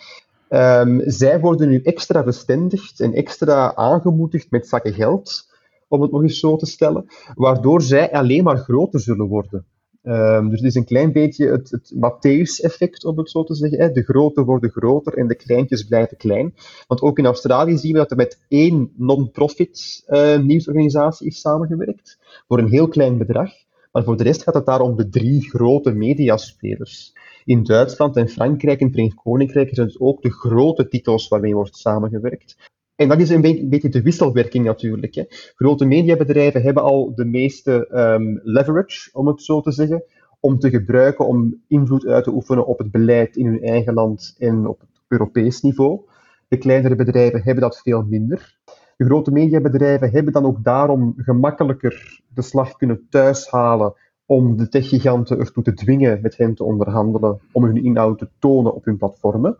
Um, 0.49 1.01
zij 1.05 1.39
worden 1.39 1.69
nu 1.69 1.81
extra 1.81 2.23
bestendigd 2.23 2.99
en 2.99 3.13
extra 3.13 3.75
aangemoedigd 3.75 4.51
met 4.51 4.67
zakken 4.67 4.93
geld, 4.93 5.49
om 5.87 6.01
het 6.01 6.11
nog 6.11 6.21
eens 6.21 6.39
zo 6.39 6.55
te 6.55 6.65
stellen, 6.65 7.05
waardoor 7.35 7.81
zij 7.81 8.11
alleen 8.11 8.43
maar 8.43 8.57
groter 8.57 8.99
zullen 8.99 9.27
worden. 9.27 9.65
Um, 10.03 10.49
dus 10.49 10.59
het 10.59 10.67
is 10.67 10.75
een 10.75 10.85
klein 10.85 11.11
beetje 11.11 11.47
het, 11.47 11.71
het 11.71 11.93
Matthäus-effect, 11.95 13.05
om 13.05 13.17
het 13.17 13.29
zo 13.29 13.43
te 13.43 13.55
zeggen. 13.55 13.79
Hè. 13.79 13.91
De 13.91 14.03
grote 14.03 14.43
worden 14.43 14.69
groter 14.69 15.13
en 15.13 15.27
de 15.27 15.35
kleintjes 15.35 15.83
blijven 15.83 16.17
klein. 16.17 16.53
Want 16.87 17.01
ook 17.01 17.17
in 17.17 17.25
Australië 17.25 17.77
zien 17.77 17.91
we 17.91 17.97
dat 17.97 18.11
er 18.11 18.17
met 18.17 18.39
één 18.47 18.91
non-profit 18.95 20.03
uh, 20.07 20.39
nieuwsorganisatie 20.39 21.27
is 21.27 21.39
samengewerkt, 21.39 22.17
voor 22.47 22.59
een 22.59 22.69
heel 22.69 22.87
klein 22.87 23.17
bedrag. 23.17 23.51
Maar 23.91 24.03
voor 24.03 24.17
de 24.17 24.23
rest 24.23 24.43
gaat 24.43 24.53
het 24.53 24.65
daar 24.65 24.81
om 24.81 24.95
de 24.95 25.09
drie 25.09 25.49
grote 25.49 25.91
mediaspelers. 25.91 27.13
In 27.45 27.63
Duitsland 27.63 28.15
en 28.15 28.29
Frankrijk 28.29 28.79
en 28.79 28.91
Verenigd 28.91 29.15
Koninkrijk 29.15 29.69
zijn 29.75 29.87
het 29.87 29.99
ook 29.99 30.21
de 30.21 30.31
grote 30.31 30.87
titels 30.87 31.27
waarmee 31.27 31.55
wordt 31.55 31.77
samengewerkt. 31.77 32.55
En 32.95 33.07
dat 33.07 33.19
is 33.19 33.29
een 33.29 33.41
beetje, 33.69 33.89
de 33.89 34.01
wisselwerking 34.01 34.65
natuurlijk. 34.65 35.15
Hè. 35.15 35.23
Grote 35.55 35.85
mediabedrijven 35.85 36.61
hebben 36.61 36.83
al 36.83 37.15
de 37.15 37.25
meeste 37.25 37.87
um, 37.91 38.39
leverage, 38.43 39.09
om 39.13 39.27
het 39.27 39.41
zo 39.41 39.61
te 39.61 39.71
zeggen, 39.71 40.03
om 40.39 40.59
te 40.59 40.69
gebruiken 40.69 41.27
om 41.27 41.61
invloed 41.67 42.05
uit 42.05 42.23
te 42.23 42.33
oefenen 42.33 42.65
op 42.65 42.77
het 42.77 42.91
beleid 42.91 43.35
in 43.35 43.45
hun 43.45 43.61
eigen 43.61 43.93
land 43.93 44.35
en 44.37 44.67
op 44.67 44.79
het 44.79 44.89
Europees 45.07 45.61
niveau. 45.61 45.99
De 46.47 46.57
kleinere 46.57 46.95
bedrijven 46.95 47.43
hebben 47.43 47.63
dat 47.63 47.81
veel 47.81 48.03
minder. 48.03 48.57
De 48.97 49.05
grote 49.05 49.31
mediabedrijven 49.31 50.11
hebben 50.11 50.33
dan 50.33 50.45
ook 50.45 50.63
daarom 50.63 51.13
gemakkelijker 51.17 52.21
de 52.33 52.41
slag 52.41 52.75
kunnen 52.75 53.07
thuishalen 53.09 53.93
om 54.25 54.57
de 54.57 54.69
techgiganten 54.69 55.39
ertoe 55.39 55.63
te 55.63 55.73
dwingen 55.73 56.21
met 56.21 56.37
hen 56.37 56.55
te 56.55 56.63
onderhandelen, 56.63 57.39
om 57.51 57.63
hun 57.63 57.83
inhoud 57.83 58.17
te 58.17 58.29
tonen 58.39 58.73
op 58.73 58.85
hun 58.85 58.97
platformen. 58.97 59.57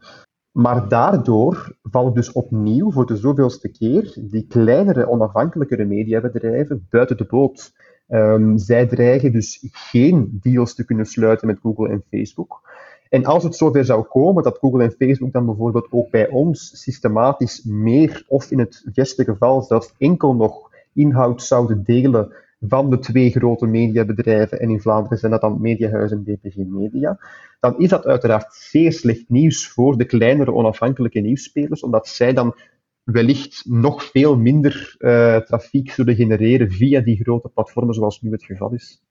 Maar 0.52 0.88
daardoor 0.88 1.76
vallen 1.82 2.14
dus 2.14 2.32
opnieuw 2.32 2.92
voor 2.92 3.06
de 3.06 3.16
zoveelste 3.16 3.70
keer 3.70 4.18
die 4.22 4.48
kleinere, 4.48 5.10
onafhankelijkere 5.10 5.86
mediabedrijven 5.86 6.88
buiten 6.90 7.18
de 7.18 7.26
boot. 7.26 7.74
Um, 8.08 8.58
zij 8.58 8.88
dreigen 8.88 9.32
dus 9.32 9.68
geen 9.72 10.40
deals 10.42 10.76
te 10.76 10.86
kunnen 10.86 11.06
sluiten 11.06 11.48
met 11.48 11.60
Google 11.62 11.90
en 11.90 12.04
Facebook. 12.10 12.62
En 13.10 13.26
als 13.26 13.44
het 13.44 13.56
zover 13.56 13.86
zou 13.86 14.04
komen 14.04 14.44
dat 14.44 14.58
Google 14.58 14.84
en 14.84 14.92
Facebook 14.92 15.32
dan 15.32 15.46
bijvoorbeeld 15.46 15.88
ook 15.90 16.10
bij 16.10 16.30
ons 16.30 16.82
systematisch 16.82 17.64
meer, 17.64 18.26
of 18.28 18.52
in 18.52 18.60
het 18.60 18.86
beste 18.94 19.24
geval 19.24 19.62
zelfs 19.62 19.94
enkel 19.98 20.36
nog 20.36 20.70
inhoud 20.94 21.42
zouden 21.42 21.84
delen 21.84 22.34
van 22.68 22.90
de 22.90 23.00
twee 23.00 23.32
grote 23.32 23.66
mediabedrijven, 23.66 24.60
en 24.60 24.70
in 24.70 24.82
Vlaanderen 24.82 25.18
zijn 25.18 25.32
dat 25.32 25.42
dan 25.42 25.62
Mediahuis 25.62 26.12
en 26.12 26.24
DPG 26.24 26.56
Media, 26.56 27.20
dan 27.60 27.80
is 27.80 27.90
dat 27.90 28.06
uiteraard 28.06 28.54
zeer 28.54 28.94
slecht 28.94 29.30
nieuws 29.30 29.68
voor 29.68 29.98
de 29.98 30.06
kleinere 30.06 30.54
onafhankelijke 30.54 31.20
nieuwsspelers, 31.20 31.84
omdat 31.84 32.08
zij 32.08 32.34
dan 32.34 32.56
wellicht 33.04 33.64
nog 33.66 34.04
veel 34.04 34.38
minder 34.38 34.96
uh, 35.00 35.38
trafiek 35.38 35.92
zullen 35.92 36.16
genereren 36.16 36.72
via 36.72 37.00
die 37.00 37.24
grote 37.24 37.50
platformen 37.50 37.94
zoals 37.94 38.22
nu 38.22 38.32
het 38.32 38.44
geval 38.44 38.74
is. 38.74 39.04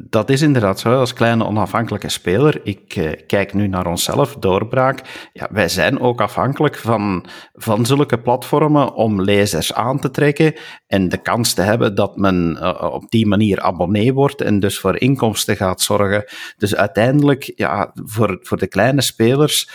Dat 0.00 0.30
is 0.30 0.42
inderdaad 0.42 0.80
zo. 0.80 0.98
Als 0.98 1.12
kleine 1.12 1.44
onafhankelijke 1.44 2.08
speler, 2.08 2.60
ik 2.62 2.96
eh, 2.96 3.26
kijk 3.26 3.54
nu 3.54 3.66
naar 3.66 3.86
onszelf, 3.86 4.36
doorbraak. 4.36 5.28
Ja, 5.32 5.48
wij 5.50 5.68
zijn 5.68 6.00
ook 6.00 6.20
afhankelijk 6.20 6.76
van, 6.76 7.26
van 7.54 7.86
zulke 7.86 8.20
platformen 8.20 8.94
om 8.94 9.22
lezers 9.22 9.72
aan 9.72 10.00
te 10.00 10.10
trekken 10.10 10.54
en 10.86 11.08
de 11.08 11.16
kans 11.16 11.54
te 11.54 11.62
hebben 11.62 11.94
dat 11.94 12.16
men 12.16 12.56
uh, 12.60 12.88
op 12.92 13.10
die 13.10 13.26
manier 13.26 13.60
abonnee 13.60 14.12
wordt 14.12 14.40
en 14.40 14.60
dus 14.60 14.78
voor 14.78 15.00
inkomsten 15.00 15.56
gaat 15.56 15.80
zorgen. 15.80 16.24
Dus 16.56 16.74
uiteindelijk, 16.74 17.52
ja, 17.54 17.90
voor, 17.94 18.38
voor 18.42 18.58
de 18.58 18.68
kleine 18.68 19.00
spelers 19.00 19.70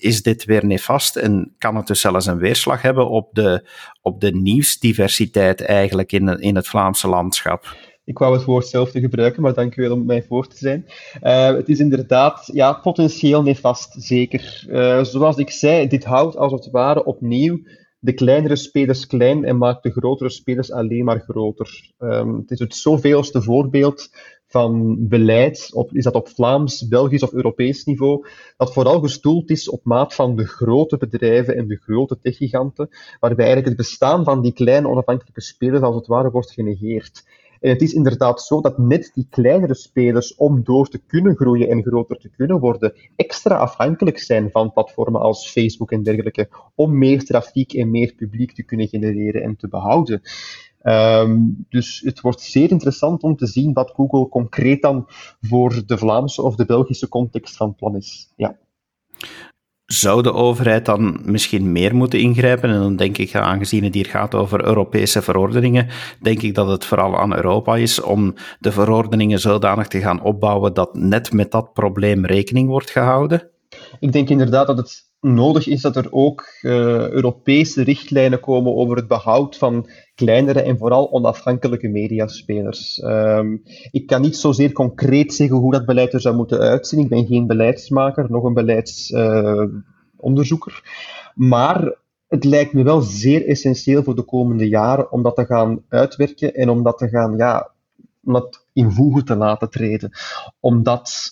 is 0.00 0.22
dit 0.22 0.44
weer 0.44 0.66
nefast 0.66 1.16
en 1.16 1.54
kan 1.58 1.76
het 1.76 1.86
dus 1.86 2.00
zelfs 2.00 2.26
een 2.26 2.38
weerslag 2.38 2.82
hebben 2.82 3.08
op 3.08 3.28
de, 3.34 3.68
op 4.00 4.20
de 4.20 4.34
nieuwsdiversiteit 4.34 5.60
eigenlijk 5.60 6.12
in, 6.12 6.40
in 6.40 6.56
het 6.56 6.68
Vlaamse 6.68 7.08
landschap. 7.08 7.90
Ik 8.04 8.18
wou 8.18 8.34
het 8.34 8.44
woord 8.44 8.66
zelf 8.66 8.90
te 8.90 9.00
gebruiken, 9.00 9.42
maar 9.42 9.54
dank 9.54 9.76
u 9.76 9.82
wel 9.82 9.92
om 9.92 10.04
mij 10.04 10.22
voor 10.22 10.46
te 10.46 10.56
zijn. 10.56 10.84
Uh, 11.22 11.46
het 11.46 11.68
is 11.68 11.78
inderdaad 11.78 12.50
ja, 12.52 12.72
potentieel 12.72 13.42
nefast, 13.42 13.94
zeker. 13.98 14.64
Uh, 14.68 15.04
zoals 15.04 15.36
ik 15.36 15.50
zei, 15.50 15.88
dit 15.88 16.04
houdt 16.04 16.36
als 16.36 16.52
het 16.52 16.70
ware 16.70 17.04
opnieuw 17.04 17.60
de 17.98 18.12
kleinere 18.12 18.56
spelers 18.56 19.06
klein 19.06 19.44
en 19.44 19.58
maakt 19.58 19.82
de 19.82 19.90
grotere 19.90 20.30
spelers 20.30 20.72
alleen 20.72 21.04
maar 21.04 21.20
groter. 21.20 21.92
Um, 21.98 22.36
het 22.36 22.50
is 22.50 22.58
het 22.58 22.74
zoveelste 22.74 23.42
voorbeeld 23.42 24.10
van 24.46 24.96
beleid, 25.08 25.70
op, 25.72 25.92
is 25.92 26.04
dat 26.04 26.14
op 26.14 26.28
Vlaams, 26.28 26.88
Belgisch 26.88 27.22
of 27.22 27.32
Europees 27.32 27.84
niveau, 27.84 28.26
dat 28.56 28.72
vooral 28.72 29.00
gestoeld 29.00 29.50
is 29.50 29.68
op 29.68 29.84
maat 29.84 30.14
van 30.14 30.36
de 30.36 30.46
grote 30.46 30.96
bedrijven 30.96 31.56
en 31.56 31.66
de 31.66 31.76
grote 31.76 32.18
techgiganten, 32.22 32.88
waarbij 33.20 33.44
eigenlijk 33.44 33.78
het 33.78 33.86
bestaan 33.86 34.24
van 34.24 34.42
die 34.42 34.52
kleine 34.52 34.88
onafhankelijke 34.88 35.40
spelers 35.40 35.82
als 35.82 35.94
het 35.94 36.06
ware 36.06 36.30
wordt 36.30 36.52
genegeerd. 36.52 37.24
En 37.62 37.70
het 37.70 37.82
is 37.82 37.92
inderdaad 37.92 38.42
zo 38.42 38.60
dat 38.60 38.78
net 38.78 39.10
die 39.14 39.26
kleinere 39.30 39.74
spelers, 39.74 40.34
om 40.34 40.64
door 40.64 40.88
te 40.88 40.98
kunnen 41.06 41.36
groeien 41.36 41.68
en 41.68 41.82
groter 41.82 42.18
te 42.18 42.30
kunnen 42.30 42.60
worden, 42.60 42.92
extra 43.16 43.56
afhankelijk 43.56 44.18
zijn 44.18 44.50
van 44.50 44.72
platformen 44.72 45.20
als 45.20 45.50
Facebook 45.50 45.92
en 45.92 46.02
dergelijke, 46.02 46.48
om 46.74 46.98
meer 46.98 47.24
trafiek 47.24 47.72
en 47.72 47.90
meer 47.90 48.14
publiek 48.14 48.52
te 48.52 48.62
kunnen 48.62 48.88
genereren 48.88 49.42
en 49.42 49.56
te 49.56 49.68
behouden. 49.68 50.22
Ehm, 50.80 51.38
dus 51.68 52.00
het 52.04 52.20
wordt 52.20 52.40
zeer 52.40 52.70
interessant 52.70 53.22
om 53.22 53.36
te 53.36 53.46
zien 53.46 53.72
wat 53.72 53.90
Google 53.90 54.28
concreet 54.28 54.82
dan 54.82 55.04
voor 55.40 55.82
de 55.86 55.98
Vlaamse 55.98 56.42
of 56.42 56.54
de 56.56 56.64
Belgische 56.64 57.08
context 57.08 57.56
van 57.56 57.74
plan 57.74 57.96
is. 57.96 58.32
Ja. 58.36 58.58
Zou 59.92 60.22
de 60.22 60.32
overheid 60.32 60.84
dan 60.84 61.20
misschien 61.24 61.72
meer 61.72 61.94
moeten 61.94 62.18
ingrijpen? 62.18 62.70
En 62.70 62.78
dan 62.78 62.96
denk 62.96 63.18
ik, 63.18 63.34
aangezien 63.34 63.84
het 63.84 63.94
hier 63.94 64.06
gaat 64.06 64.34
over 64.34 64.64
Europese 64.64 65.22
verordeningen, 65.22 65.88
denk 66.20 66.42
ik 66.42 66.54
dat 66.54 66.68
het 66.68 66.84
vooral 66.84 67.18
aan 67.18 67.34
Europa 67.34 67.76
is 67.76 68.00
om 68.00 68.34
de 68.58 68.72
verordeningen 68.72 69.38
zodanig 69.38 69.88
te 69.88 70.00
gaan 70.00 70.22
opbouwen 70.22 70.74
dat 70.74 70.94
net 70.94 71.32
met 71.32 71.50
dat 71.50 71.72
probleem 71.72 72.26
rekening 72.26 72.68
wordt 72.68 72.90
gehouden? 72.90 73.51
Ik 74.00 74.12
denk 74.12 74.28
inderdaad 74.28 74.66
dat 74.66 74.76
het 74.76 75.10
nodig 75.20 75.66
is 75.66 75.80
dat 75.80 75.96
er 75.96 76.06
ook 76.10 76.44
uh, 76.62 77.08
Europese 77.08 77.82
richtlijnen 77.82 78.40
komen 78.40 78.74
over 78.74 78.96
het 78.96 79.08
behoud 79.08 79.56
van 79.56 79.88
kleinere 80.14 80.62
en 80.62 80.78
vooral 80.78 81.12
onafhankelijke 81.12 81.88
mediaspelers. 81.88 83.02
Um, 83.02 83.62
ik 83.90 84.06
kan 84.06 84.20
niet 84.20 84.36
zozeer 84.36 84.72
concreet 84.72 85.34
zeggen 85.34 85.56
hoe 85.56 85.72
dat 85.72 85.86
beleid 85.86 86.12
er 86.12 86.20
zou 86.20 86.36
moeten 86.36 86.58
uitzien. 86.58 87.00
Ik 87.00 87.08
ben 87.08 87.26
geen 87.26 87.46
beleidsmaker, 87.46 88.30
nog 88.30 88.44
een 88.44 88.54
beleidsonderzoeker. 88.54 90.82
Maar 91.34 91.94
het 92.28 92.44
lijkt 92.44 92.72
me 92.72 92.82
wel 92.82 93.00
zeer 93.00 93.46
essentieel 93.46 94.02
voor 94.02 94.14
de 94.14 94.24
komende 94.24 94.68
jaren 94.68 95.12
om 95.12 95.22
dat 95.22 95.36
te 95.36 95.44
gaan 95.44 95.84
uitwerken 95.88 96.54
en 96.54 96.68
om 96.68 96.82
dat 96.82 96.98
te 96.98 97.08
gaan, 97.08 97.36
ja, 97.36 97.70
om 98.24 98.32
dat 98.32 98.66
in 98.72 98.90
voegen 98.90 99.24
te 99.24 99.36
laten 99.36 99.70
treden. 99.70 100.10
Omdat 100.60 101.30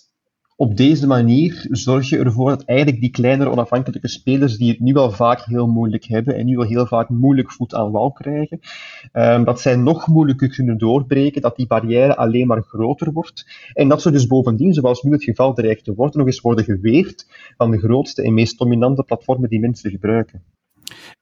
op 0.60 0.76
deze 0.76 1.06
manier 1.06 1.66
zorg 1.70 2.08
je 2.08 2.18
ervoor 2.18 2.48
dat 2.50 2.64
eigenlijk 2.64 3.00
die 3.00 3.10
kleinere 3.10 3.50
onafhankelijke 3.50 4.08
spelers, 4.08 4.56
die 4.56 4.70
het 4.70 4.80
nu 4.80 4.94
al 4.94 5.10
vaak 5.10 5.44
heel 5.44 5.66
moeilijk 5.66 6.04
hebben 6.04 6.34
en 6.36 6.46
nu 6.46 6.58
al 6.58 6.64
heel 6.64 6.86
vaak 6.86 7.08
moeilijk 7.08 7.52
voet 7.52 7.74
aan 7.74 7.90
wal 7.90 8.12
krijgen, 8.12 8.60
um, 9.12 9.44
dat 9.44 9.60
zij 9.60 9.76
nog 9.76 10.06
moeilijker 10.06 10.48
kunnen 10.48 10.78
doorbreken, 10.78 11.42
dat 11.42 11.56
die 11.56 11.66
barrière 11.66 12.16
alleen 12.16 12.46
maar 12.46 12.62
groter 12.62 13.12
wordt 13.12 13.46
en 13.72 13.88
dat 13.88 14.02
ze 14.02 14.10
dus 14.10 14.26
bovendien, 14.26 14.74
zoals 14.74 15.02
nu 15.02 15.12
het 15.12 15.24
geval 15.24 15.54
dreigt 15.54 15.84
te 15.84 15.94
worden, 15.94 16.18
nog 16.18 16.26
eens 16.26 16.40
worden 16.40 16.64
geweerd 16.64 17.26
van 17.56 17.70
de 17.70 17.78
grootste 17.78 18.22
en 18.22 18.34
meest 18.34 18.58
dominante 18.58 19.02
platformen 19.02 19.48
die 19.48 19.60
mensen 19.60 19.90
gebruiken. 19.90 20.42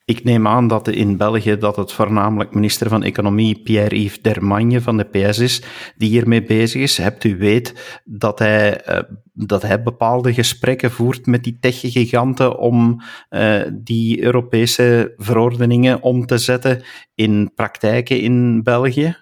Ik 0.04 0.24
neem 0.24 0.46
aan 0.46 0.68
dat 0.68 0.88
in 0.88 1.16
België 1.16 1.58
dat 1.58 1.76
het 1.76 1.92
voornamelijk 1.92 2.54
minister 2.54 2.88
van 2.88 3.02
Economie 3.02 3.62
Pierre-Yves 3.62 4.22
Dermagne 4.22 4.80
van 4.80 4.96
de 4.96 5.04
PS 5.04 5.38
is 5.38 5.62
die 5.96 6.08
hiermee 6.08 6.42
bezig 6.42 6.82
is. 6.82 6.96
Hebt 6.96 7.24
u 7.24 7.36
weet 7.38 8.00
dat 8.04 8.38
hij, 8.38 8.88
uh, 8.88 8.98
dat 9.32 9.62
hij 9.62 9.82
bepaalde 9.82 10.34
gesprekken 10.34 10.90
voert 10.90 11.26
met 11.26 11.44
die 11.44 11.58
techgiganten 11.60 12.58
om 12.58 13.02
uh, 13.30 13.60
die 13.72 14.22
Europese 14.22 15.14
verordeningen 15.16 16.02
om 16.02 16.26
te 16.26 16.38
zetten 16.38 16.82
in 17.14 17.50
praktijken 17.54 18.20
in 18.20 18.62
België? 18.62 19.16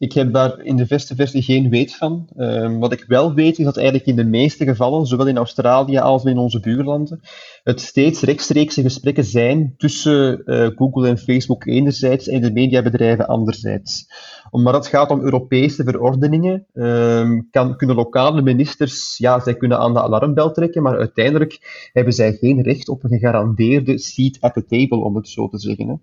Ik 0.00 0.12
heb 0.12 0.32
daar 0.32 0.60
in 0.60 0.76
de 0.76 0.86
verste 0.86 1.14
versie 1.14 1.42
geen 1.42 1.70
weet 1.70 1.96
van. 1.96 2.28
Uh, 2.36 2.78
wat 2.78 2.92
ik 2.92 3.04
wel 3.06 3.34
weet 3.34 3.58
is 3.58 3.64
dat 3.64 3.76
eigenlijk 3.76 4.06
in 4.06 4.16
de 4.16 4.24
meeste 4.24 4.64
gevallen, 4.64 5.06
zowel 5.06 5.26
in 5.26 5.36
Australië 5.36 5.98
als 5.98 6.24
in 6.24 6.38
onze 6.38 6.60
buurlanden, 6.60 7.20
het 7.62 7.80
steeds 7.80 8.22
rechtstreekse 8.22 8.82
gesprekken 8.82 9.24
zijn 9.24 9.74
tussen 9.76 10.42
uh, 10.44 10.66
Google 10.76 11.08
en 11.08 11.18
Facebook 11.18 11.66
enerzijds 11.66 12.28
en 12.28 12.40
de 12.40 12.52
mediabedrijven 12.52 13.26
anderzijds 13.26 14.06
omdat 14.50 14.74
het 14.74 14.86
gaat 14.86 15.10
om 15.10 15.20
Europese 15.20 15.84
verordeningen, 15.84 16.66
um, 16.74 17.48
kan, 17.50 17.76
kunnen 17.76 17.96
lokale 17.96 18.42
ministers, 18.42 19.18
ja, 19.18 19.40
zij 19.40 19.56
kunnen 19.56 19.78
aan 19.78 19.92
de 19.92 20.02
alarmbel 20.02 20.52
trekken, 20.52 20.82
maar 20.82 20.98
uiteindelijk 20.98 21.88
hebben 21.92 22.12
zij 22.12 22.32
geen 22.32 22.62
recht 22.62 22.88
op 22.88 23.04
een 23.04 23.10
gegarandeerde 23.10 23.98
seat 23.98 24.36
at 24.40 24.54
the 24.54 24.64
table, 24.64 25.04
om 25.04 25.16
het 25.16 25.28
zo 25.28 25.48
te 25.48 25.58
zeggen. 25.58 26.02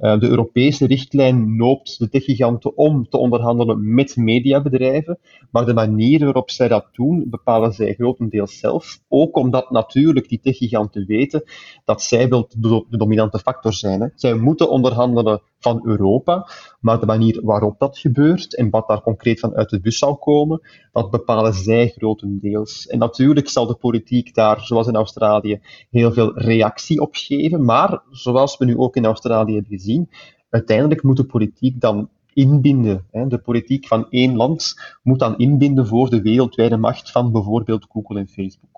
Uh, 0.00 0.20
de 0.20 0.28
Europese 0.28 0.86
richtlijn 0.86 1.56
noopt 1.56 1.98
de 1.98 2.08
techgiganten 2.08 2.76
om 2.76 3.08
te 3.08 3.16
onderhandelen 3.16 3.94
met 3.94 4.16
mediabedrijven, 4.16 5.18
maar 5.50 5.64
de 5.66 5.74
manier 5.74 6.24
waarop 6.24 6.50
zij 6.50 6.68
dat 6.68 6.86
doen, 6.92 7.26
bepalen 7.30 7.72
zij 7.72 7.94
grotendeels 7.94 8.58
zelf. 8.58 8.98
Ook 9.08 9.36
omdat 9.36 9.70
natuurlijk 9.70 10.28
die 10.28 10.40
techgiganten 10.40 10.95
weten 11.04 11.44
dat 11.84 12.02
zij 12.02 12.28
de, 12.28 12.46
de 12.88 12.96
dominante 12.96 13.38
factor 13.38 13.72
zijn. 13.72 14.00
Hè. 14.00 14.08
Zij 14.14 14.34
moeten 14.34 14.70
onderhandelen 14.70 15.42
van 15.58 15.80
Europa, 15.84 16.48
maar 16.80 17.00
de 17.00 17.06
manier 17.06 17.40
waarop 17.44 17.78
dat 17.78 17.98
gebeurt 17.98 18.56
en 18.56 18.70
wat 18.70 18.88
daar 18.88 19.02
concreet 19.02 19.40
van 19.40 19.54
uit 19.54 19.70
de 19.70 19.80
bus 19.80 19.98
zal 19.98 20.16
komen, 20.16 20.60
dat 20.92 21.10
bepalen 21.10 21.54
zij 21.54 21.88
grotendeels. 21.88 22.86
En 22.86 22.98
natuurlijk 22.98 23.48
zal 23.48 23.66
de 23.66 23.74
politiek 23.74 24.34
daar, 24.34 24.60
zoals 24.60 24.86
in 24.86 24.96
Australië, 24.96 25.60
heel 25.90 26.12
veel 26.12 26.38
reactie 26.38 27.00
op 27.00 27.14
geven, 27.14 27.64
maar 27.64 28.02
zoals 28.10 28.56
we 28.56 28.64
nu 28.64 28.76
ook 28.76 28.96
in 28.96 29.04
Australië 29.04 29.52
hebben 29.52 29.78
gezien, 29.78 30.10
uiteindelijk 30.50 31.02
moet 31.02 31.16
de 31.16 31.26
politiek 31.26 31.80
dan 31.80 32.08
inbinden. 32.32 33.06
De 33.28 33.38
politiek 33.38 33.86
van 33.86 34.06
één 34.10 34.36
land 34.36 34.74
moet 35.02 35.18
dan 35.18 35.38
inbinden 35.38 35.86
voor 35.86 36.10
de 36.10 36.22
wereldwijde 36.22 36.76
macht 36.76 37.10
van 37.10 37.32
bijvoorbeeld 37.32 37.86
Google 37.88 38.18
en 38.18 38.28
Facebook 38.28 38.76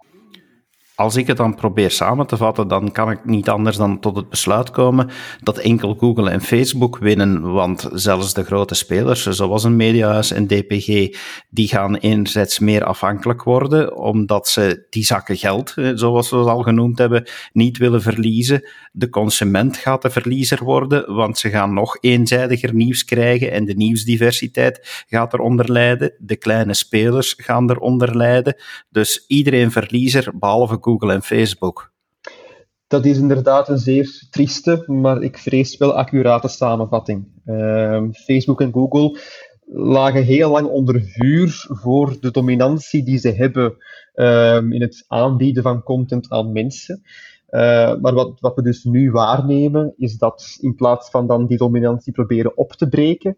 als 0.98 1.16
ik 1.16 1.26
het 1.26 1.36
dan 1.36 1.54
probeer 1.54 1.90
samen 1.90 2.26
te 2.26 2.36
vatten, 2.36 2.68
dan 2.68 2.92
kan 2.92 3.10
ik 3.10 3.24
niet 3.24 3.48
anders 3.48 3.76
dan 3.76 4.00
tot 4.00 4.16
het 4.16 4.28
besluit 4.28 4.70
komen 4.70 5.10
dat 5.42 5.58
enkel 5.58 5.94
Google 5.94 6.30
en 6.30 6.40
Facebook 6.40 6.98
winnen, 6.98 7.52
want 7.52 7.88
zelfs 7.92 8.34
de 8.34 8.44
grote 8.44 8.74
spelers, 8.74 9.26
zoals 9.26 9.64
een 9.64 9.76
Mediahuis 9.76 10.30
en 10.30 10.46
DPG, 10.46 11.16
die 11.50 11.68
gaan 11.68 11.96
enerzijds 11.96 12.58
meer 12.58 12.84
afhankelijk 12.84 13.42
worden, 13.42 13.96
omdat 13.96 14.48
ze 14.48 14.86
die 14.90 15.04
zakken 15.04 15.36
geld, 15.36 15.72
eh, 15.76 15.90
zoals 15.94 16.30
we 16.30 16.36
het 16.36 16.46
al 16.46 16.62
genoemd 16.62 16.98
hebben, 16.98 17.28
niet 17.52 17.78
willen 17.78 18.02
verliezen. 18.02 18.68
De 18.92 19.08
consument 19.08 19.76
gaat 19.76 20.02
de 20.02 20.10
verliezer 20.10 20.64
worden, 20.64 21.14
want 21.14 21.38
ze 21.38 21.50
gaan 21.50 21.74
nog 21.74 21.96
eenzijdiger 22.00 22.74
nieuws 22.74 23.04
krijgen 23.04 23.52
en 23.52 23.64
de 23.64 23.74
nieuwsdiversiteit 23.74 25.04
gaat 25.08 25.32
eronder 25.34 25.72
lijden. 25.72 26.12
De 26.18 26.36
kleine 26.36 26.74
spelers 26.74 27.34
gaan 27.36 27.70
eronder 27.70 28.16
lijden. 28.16 28.56
Dus 28.90 29.24
iedereen 29.26 29.70
verliezer, 29.70 30.32
behalve 30.38 30.86
en 30.96 31.22
Facebook. 31.22 31.92
Dat 32.86 33.04
is 33.04 33.18
inderdaad 33.18 33.68
een 33.68 33.78
zeer 33.78 34.26
trieste, 34.30 34.84
maar 34.86 35.22
ik 35.22 35.38
vrees 35.38 35.76
wel 35.76 35.92
accurate 35.92 36.48
samenvatting. 36.48 37.28
Uh, 37.46 38.02
Facebook 38.12 38.60
en 38.60 38.72
Google 38.72 39.20
lagen 39.66 40.24
heel 40.24 40.50
lang 40.50 40.66
onder 40.66 41.00
vuur 41.02 41.66
voor 41.68 42.16
de 42.20 42.30
dominantie 42.30 43.02
die 43.02 43.18
ze 43.18 43.30
hebben 43.30 43.76
uh, 44.14 44.54
in 44.54 44.80
het 44.80 45.04
aanbieden 45.06 45.62
van 45.62 45.82
content 45.82 46.30
aan 46.30 46.52
mensen. 46.52 47.02
Uh, 47.50 47.94
maar 48.00 48.14
wat, 48.14 48.40
wat 48.40 48.54
we 48.54 48.62
dus 48.62 48.84
nu 48.84 49.10
waarnemen, 49.10 49.94
is 49.96 50.18
dat 50.18 50.56
in 50.60 50.74
plaats 50.74 51.10
van 51.10 51.26
dan 51.26 51.46
die 51.46 51.58
dominantie 51.58 52.12
proberen 52.12 52.56
op 52.56 52.72
te 52.72 52.88
breken, 52.88 53.36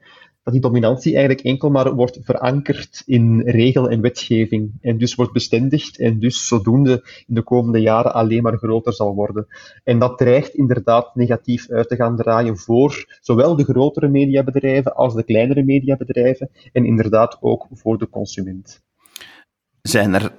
die 0.50 0.60
dominantie 0.60 1.16
eigenlijk 1.16 1.46
enkel 1.46 1.70
maar 1.70 1.94
wordt 1.94 2.18
verankerd 2.22 3.02
in 3.06 3.40
regel 3.40 3.90
en 3.90 4.00
wetgeving. 4.00 4.72
En 4.80 4.98
dus 4.98 5.14
wordt 5.14 5.32
bestendigd 5.32 5.98
en 5.98 6.18
dus 6.18 6.46
zodoende 6.46 7.02
in 7.26 7.34
de 7.34 7.42
komende 7.42 7.80
jaren 7.80 8.14
alleen 8.14 8.42
maar 8.42 8.56
groter 8.56 8.92
zal 8.92 9.14
worden. 9.14 9.46
En 9.84 9.98
dat 9.98 10.18
dreigt 10.18 10.54
inderdaad 10.54 11.14
negatief 11.14 11.70
uit 11.70 11.88
te 11.88 11.96
gaan 11.96 12.16
draaien 12.16 12.56
voor 12.56 13.18
zowel 13.20 13.56
de 13.56 13.64
grotere 13.64 14.08
mediabedrijven 14.08 14.94
als 14.94 15.14
de 15.14 15.24
kleinere 15.24 15.64
mediabedrijven 15.64 16.50
en 16.72 16.84
inderdaad 16.84 17.38
ook 17.40 17.66
voor 17.72 17.98
de 17.98 18.08
consument. 18.08 18.82
Zijn 19.82 20.14
er 20.14 20.32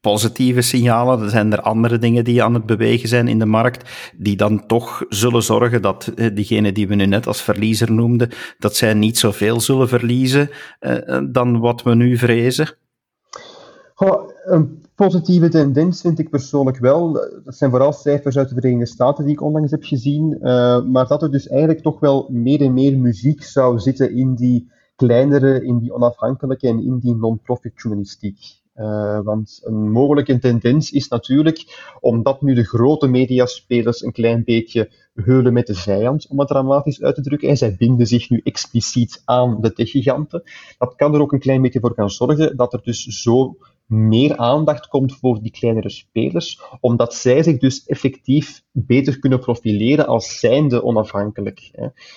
positieve 0.00 0.60
signalen? 0.60 1.22
Er 1.22 1.30
zijn 1.30 1.52
er 1.52 1.60
andere 1.60 1.98
dingen 1.98 2.24
die 2.24 2.42
aan 2.42 2.54
het 2.54 2.66
bewegen 2.66 3.08
zijn 3.08 3.28
in 3.28 3.38
de 3.38 3.46
markt, 3.46 4.12
die 4.16 4.36
dan 4.36 4.66
toch 4.66 5.04
zullen 5.08 5.42
zorgen 5.42 5.82
dat 5.82 6.06
eh, 6.06 6.34
diegenen 6.34 6.74
die 6.74 6.88
we 6.88 6.94
nu 6.94 7.06
net 7.06 7.26
als 7.26 7.42
verliezer 7.42 7.92
noemden, 7.92 8.30
dat 8.58 8.76
zij 8.76 8.94
niet 8.94 9.18
zoveel 9.18 9.60
zullen 9.60 9.88
verliezen 9.88 10.50
eh, 10.80 11.16
eh, 11.16 11.24
dan 11.30 11.58
wat 11.58 11.82
we 11.82 11.94
nu 11.94 12.16
vrezen? 12.16 12.76
Een 14.44 14.84
positieve 14.94 15.48
tendens 15.48 16.00
vind 16.00 16.18
ik 16.18 16.30
persoonlijk 16.30 16.78
wel. 16.78 17.12
Dat 17.44 17.56
zijn 17.56 17.70
vooral 17.70 17.92
cijfers 17.92 18.38
uit 18.38 18.48
de 18.48 18.54
Verenigde 18.54 18.86
Staten 18.86 19.24
die 19.24 19.32
ik 19.32 19.42
onlangs 19.42 19.70
heb 19.70 19.84
gezien. 19.84 20.38
Maar 20.90 21.06
dat 21.06 21.22
er 21.22 21.30
dus 21.30 21.48
eigenlijk 21.48 21.82
toch 21.82 22.00
wel 22.00 22.28
meer 22.30 22.60
en 22.60 22.72
meer 22.72 22.98
muziek 22.98 23.42
zou 23.42 23.78
zitten 23.78 24.14
in 24.14 24.34
die 24.34 24.70
kleinere, 24.96 25.64
in 25.64 25.78
die 25.78 25.94
onafhankelijke 25.94 26.68
en 26.68 26.82
in 26.84 26.98
die 26.98 27.14
non-profit 27.14 27.72
journalistiek. 27.74 28.38
Uh, 28.78 29.20
want 29.20 29.60
een 29.64 29.90
mogelijke 29.90 30.38
tendens 30.38 30.90
is 30.90 31.08
natuurlijk, 31.08 31.92
omdat 32.00 32.42
nu 32.42 32.54
de 32.54 32.64
grote 32.64 33.06
mediaspelers 33.06 34.02
een 34.02 34.12
klein 34.12 34.44
beetje 34.44 34.90
heulen 35.14 35.52
met 35.52 35.66
de 35.66 35.74
vijand, 35.74 36.26
om 36.28 36.38
het 36.38 36.48
dramatisch 36.48 37.02
uit 37.02 37.14
te 37.14 37.22
drukken, 37.22 37.48
en 37.48 37.56
zij 37.56 37.76
binden 37.78 38.06
zich 38.06 38.30
nu 38.30 38.40
expliciet 38.44 39.22
aan 39.24 39.60
de 39.60 39.72
techgiganten, 39.72 40.42
dat 40.78 40.94
kan 40.94 41.14
er 41.14 41.20
ook 41.20 41.32
een 41.32 41.38
klein 41.38 41.62
beetje 41.62 41.80
voor 41.80 41.94
gaan 41.94 42.10
zorgen 42.10 42.56
dat 42.56 42.72
er 42.72 42.80
dus 42.82 43.04
zo 43.04 43.56
meer 43.86 44.36
aandacht 44.36 44.88
komt 44.88 45.16
voor 45.16 45.42
die 45.42 45.50
kleinere 45.50 45.90
spelers, 45.90 46.60
omdat 46.80 47.14
zij 47.14 47.42
zich 47.42 47.58
dus 47.58 47.86
effectief 47.86 48.62
beter 48.72 49.18
kunnen 49.18 49.40
profileren 49.40 50.06
als 50.06 50.38
zijnde 50.38 50.82
onafhankelijk. 50.82 51.70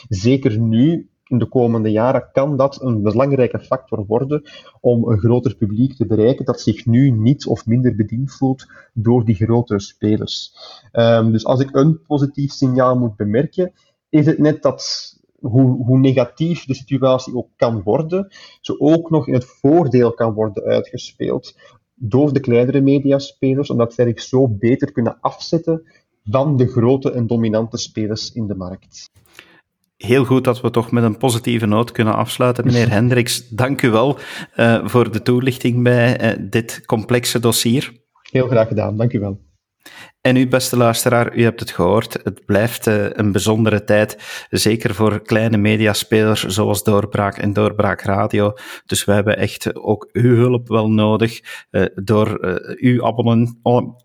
Zeker 0.09 0.59
nu 0.59 1.09
in 1.31 1.37
de 1.37 1.45
komende 1.45 1.91
jaren 1.91 2.29
kan 2.31 2.57
dat 2.57 2.81
een 2.81 3.01
belangrijke 3.01 3.59
factor 3.59 4.05
worden 4.05 4.43
om 4.79 5.07
een 5.07 5.19
groter 5.19 5.55
publiek 5.55 5.95
te 5.95 6.05
bereiken 6.05 6.45
dat 6.45 6.61
zich 6.61 6.85
nu 6.85 7.09
niet 7.09 7.45
of 7.45 7.65
minder 7.65 7.95
bediend 7.95 8.31
voelt 8.31 8.65
door 8.93 9.25
die 9.25 9.35
grotere 9.35 9.79
spelers. 9.79 10.53
Um, 10.91 11.31
dus 11.31 11.45
als 11.45 11.59
ik 11.59 11.75
een 11.75 12.01
positief 12.07 12.51
signaal 12.51 12.97
moet 12.97 13.15
bemerken, 13.15 13.73
is 14.09 14.25
het 14.25 14.37
net 14.37 14.61
dat 14.61 15.13
hoe, 15.39 15.85
hoe 15.85 15.99
negatief 15.99 16.65
de 16.65 16.73
situatie 16.73 17.35
ook 17.35 17.49
kan 17.55 17.81
worden, 17.83 18.27
ze 18.61 18.79
ook 18.79 19.09
nog 19.09 19.27
in 19.27 19.33
het 19.33 19.45
voordeel 19.45 20.13
kan 20.13 20.33
worden 20.33 20.63
uitgespeeld 20.63 21.55
door 21.95 22.33
de 22.33 22.39
kleinere 22.39 22.81
mediaspelers, 22.81 23.69
omdat 23.69 23.93
zij 23.93 24.05
zich 24.05 24.21
zo 24.21 24.47
beter 24.47 24.91
kunnen 24.91 25.17
afzetten 25.19 25.83
van 26.23 26.57
de 26.57 26.67
grote 26.67 27.11
en 27.11 27.27
dominante 27.27 27.77
spelers 27.77 28.31
in 28.31 28.47
de 28.47 28.55
markt. 28.55 29.09
Heel 30.01 30.25
goed 30.25 30.43
dat 30.43 30.61
we 30.61 30.69
toch 30.69 30.91
met 30.91 31.03
een 31.03 31.17
positieve 31.17 31.65
noot 31.65 31.91
kunnen 31.91 32.15
afsluiten. 32.15 32.65
Meneer 32.65 32.89
Hendricks, 32.97 33.49
dank 33.49 33.81
u 33.81 33.89
wel 33.89 34.17
uh, 34.57 34.87
voor 34.87 35.11
de 35.11 35.21
toelichting 35.21 35.83
bij 35.83 36.37
uh, 36.37 36.49
dit 36.49 36.85
complexe 36.85 37.39
dossier. 37.39 37.91
Heel 38.31 38.47
graag 38.47 38.67
gedaan, 38.67 38.97
dank 38.97 39.13
u 39.13 39.19
wel. 39.19 39.50
En 40.21 40.35
u, 40.35 40.47
beste 40.47 40.77
luisteraar, 40.77 41.35
u 41.35 41.43
hebt 41.43 41.59
het 41.59 41.71
gehoord. 41.71 42.19
Het 42.23 42.45
blijft 42.45 42.87
uh, 42.87 43.05
een 43.09 43.31
bijzondere 43.31 43.83
tijd, 43.83 44.17
zeker 44.49 44.95
voor 44.95 45.21
kleine 45.21 45.57
mediaspelers 45.57 46.45
zoals 46.45 46.83
Doorbraak 46.83 47.37
en 47.37 47.53
Doorbraak 47.53 48.01
Radio. 48.01 48.53
Dus 48.85 49.05
we 49.05 49.11
hebben 49.11 49.37
echt 49.37 49.75
ook 49.75 50.09
uw 50.11 50.35
hulp 50.35 50.67
wel 50.67 50.89
nodig 50.89 51.41
uh, 51.71 51.85
door 51.95 52.45
uh, 52.45 52.55
uw 52.75 53.05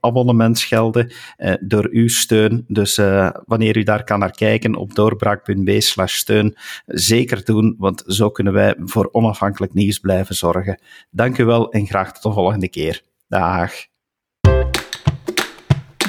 abonnement, 0.00 0.68
door 1.60 1.88
uw 1.90 2.08
steun. 2.08 2.64
Dus 2.68 3.00
wanneer 3.44 3.76
u 3.76 3.82
daar 3.82 4.04
kan 4.04 4.18
naar 4.18 4.30
kijken 4.30 4.74
op 4.74 4.94
doorbraak.b 4.94 5.70
slash 5.82 6.14
steun, 6.14 6.56
zeker 6.86 7.44
doen, 7.44 7.74
want 7.78 8.02
zo 8.06 8.30
kunnen 8.30 8.52
wij 8.52 8.74
voor 8.78 9.08
onafhankelijk 9.12 9.74
nieuws 9.74 9.98
blijven 9.98 10.34
zorgen. 10.34 10.80
Dank 11.10 11.38
u 11.38 11.44
wel 11.44 11.72
en 11.72 11.86
graag 11.86 12.12
tot 12.12 12.22
de 12.22 12.32
volgende 12.32 12.68
keer. 12.68 13.02
Dag. 13.28 13.72